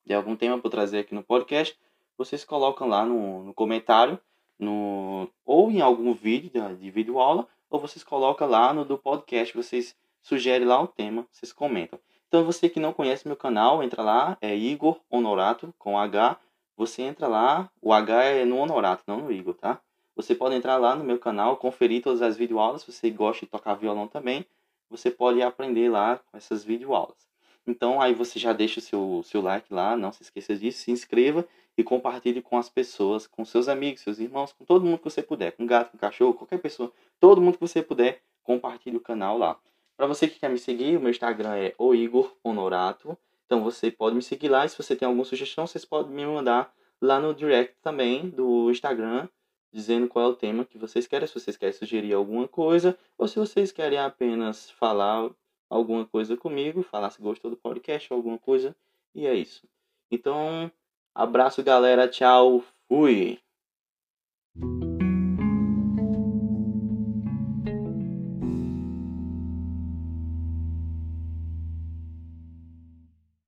de 0.05 0.13
algum 0.13 0.37
tema 0.37 0.57
para 0.57 0.71
trazer 0.71 0.99
aqui 0.99 1.13
no 1.13 1.21
podcast, 1.21 1.77
vocês 2.17 2.45
colocam 2.45 2.87
lá 2.87 3.05
no, 3.05 3.43
no 3.43 3.53
comentário 3.53 4.17
no, 4.57 5.29
ou 5.45 5.69
em 5.69 5.81
algum 5.81 6.13
vídeo 6.13 6.49
de, 6.49 6.75
de 6.77 6.89
vídeo 6.89 7.19
aula, 7.19 7.45
ou 7.69 7.77
vocês 7.77 8.05
colocam 8.05 8.47
lá 8.47 8.73
no 8.73 8.85
do 8.85 8.97
podcast, 8.97 9.53
vocês 9.53 9.97
sugerem 10.21 10.65
lá 10.65 10.81
o 10.81 10.87
tema, 10.87 11.27
vocês 11.29 11.51
comentam. 11.51 11.99
Então 12.29 12.45
você 12.45 12.69
que 12.69 12.79
não 12.79 12.93
conhece 12.93 13.27
meu 13.27 13.35
canal, 13.35 13.81
entra 13.81 14.03
lá, 14.03 14.37
é 14.39 14.55
Igor 14.55 14.99
Honorato 15.09 15.73
com 15.79 15.97
H. 15.97 16.37
Você 16.77 17.01
entra 17.01 17.27
lá, 17.27 17.71
o 17.81 17.91
H 17.91 18.23
é 18.23 18.45
no 18.45 18.57
Honorato, 18.57 19.03
não 19.07 19.21
no 19.21 19.31
Igor, 19.31 19.55
tá? 19.55 19.81
Você 20.15 20.35
pode 20.35 20.53
entrar 20.53 20.77
lá 20.77 20.95
no 20.95 21.03
meu 21.03 21.17
canal, 21.17 21.57
conferir 21.57 22.03
todas 22.03 22.21
as 22.21 22.37
videoaulas, 22.37 22.83
se 22.83 22.91
você 22.91 23.09
gosta 23.09 23.47
de 23.47 23.51
tocar 23.51 23.73
violão 23.73 24.07
também, 24.07 24.45
você 24.91 25.09
pode 25.09 25.41
aprender 25.41 25.89
lá 25.89 26.17
com 26.17 26.37
essas 26.37 26.63
videoaulas. 26.63 27.17
Então 27.65 27.99
aí 27.99 28.13
você 28.13 28.37
já 28.37 28.53
deixa 28.53 28.79
o 28.79 28.83
seu, 28.83 29.21
seu 29.25 29.41
like 29.41 29.73
lá, 29.73 29.97
não 29.97 30.11
se 30.11 30.21
esqueça 30.21 30.55
disso, 30.55 30.83
se 30.83 30.91
inscreva 30.91 31.47
e 31.75 31.83
compartilhe 31.83 32.43
com 32.43 32.59
as 32.59 32.69
pessoas, 32.69 33.25
com 33.25 33.43
seus 33.43 33.67
amigos, 33.67 34.01
seus 34.01 34.19
irmãos, 34.19 34.53
com 34.53 34.63
todo 34.65 34.85
mundo 34.85 34.99
que 34.99 35.03
você 35.05 35.23
puder, 35.23 35.53
com 35.53 35.65
gato, 35.65 35.91
com 35.91 35.97
cachorro, 35.97 36.35
qualquer 36.35 36.59
pessoa, 36.59 36.91
todo 37.19 37.41
mundo 37.41 37.55
que 37.55 37.61
você 37.61 37.81
puder, 37.81 38.21
compartilhe 38.43 38.97
o 38.97 39.01
canal 39.01 39.35
lá. 39.35 39.57
Para 39.99 40.07
você 40.07 40.29
que 40.29 40.39
quer 40.39 40.49
me 40.49 40.57
seguir, 40.57 40.95
o 40.95 41.01
meu 41.01 41.09
Instagram 41.09 41.57
é 41.57 41.75
o 41.77 41.93
Igor 41.93 42.33
Honorato. 42.41 43.17
Então 43.45 43.61
você 43.61 43.91
pode 43.91 44.15
me 44.15 44.21
seguir 44.21 44.47
lá 44.47 44.65
e 44.65 44.69
se 44.69 44.77
você 44.77 44.95
tem 44.95 45.05
alguma 45.05 45.25
sugestão, 45.25 45.67
vocês 45.67 45.83
podem 45.83 46.13
me 46.13 46.25
mandar 46.25 46.73
lá 47.01 47.19
no 47.19 47.33
direct 47.33 47.75
também 47.81 48.29
do 48.29 48.71
Instagram, 48.71 49.27
dizendo 49.73 50.07
qual 50.07 50.23
é 50.23 50.27
o 50.29 50.35
tema 50.37 50.63
que 50.63 50.77
vocês 50.77 51.05
querem, 51.05 51.27
se 51.27 51.33
vocês 51.33 51.57
querem 51.57 51.73
sugerir 51.73 52.13
alguma 52.13 52.47
coisa 52.47 52.97
ou 53.17 53.27
se 53.27 53.37
vocês 53.37 53.73
querem 53.73 53.99
apenas 53.99 54.71
falar 54.71 55.29
alguma 55.69 56.05
coisa 56.05 56.37
comigo, 56.37 56.81
falar 56.81 57.09
se 57.09 57.21
gostou 57.21 57.51
do 57.51 57.57
podcast 57.57 58.07
ou 58.13 58.15
alguma 58.15 58.39
coisa, 58.39 58.73
e 59.13 59.27
é 59.27 59.33
isso. 59.33 59.67
Então, 60.09 60.71
Abraço, 61.13 61.61
galera. 61.61 62.07
Tchau. 62.07 62.63
Fui. 62.87 63.37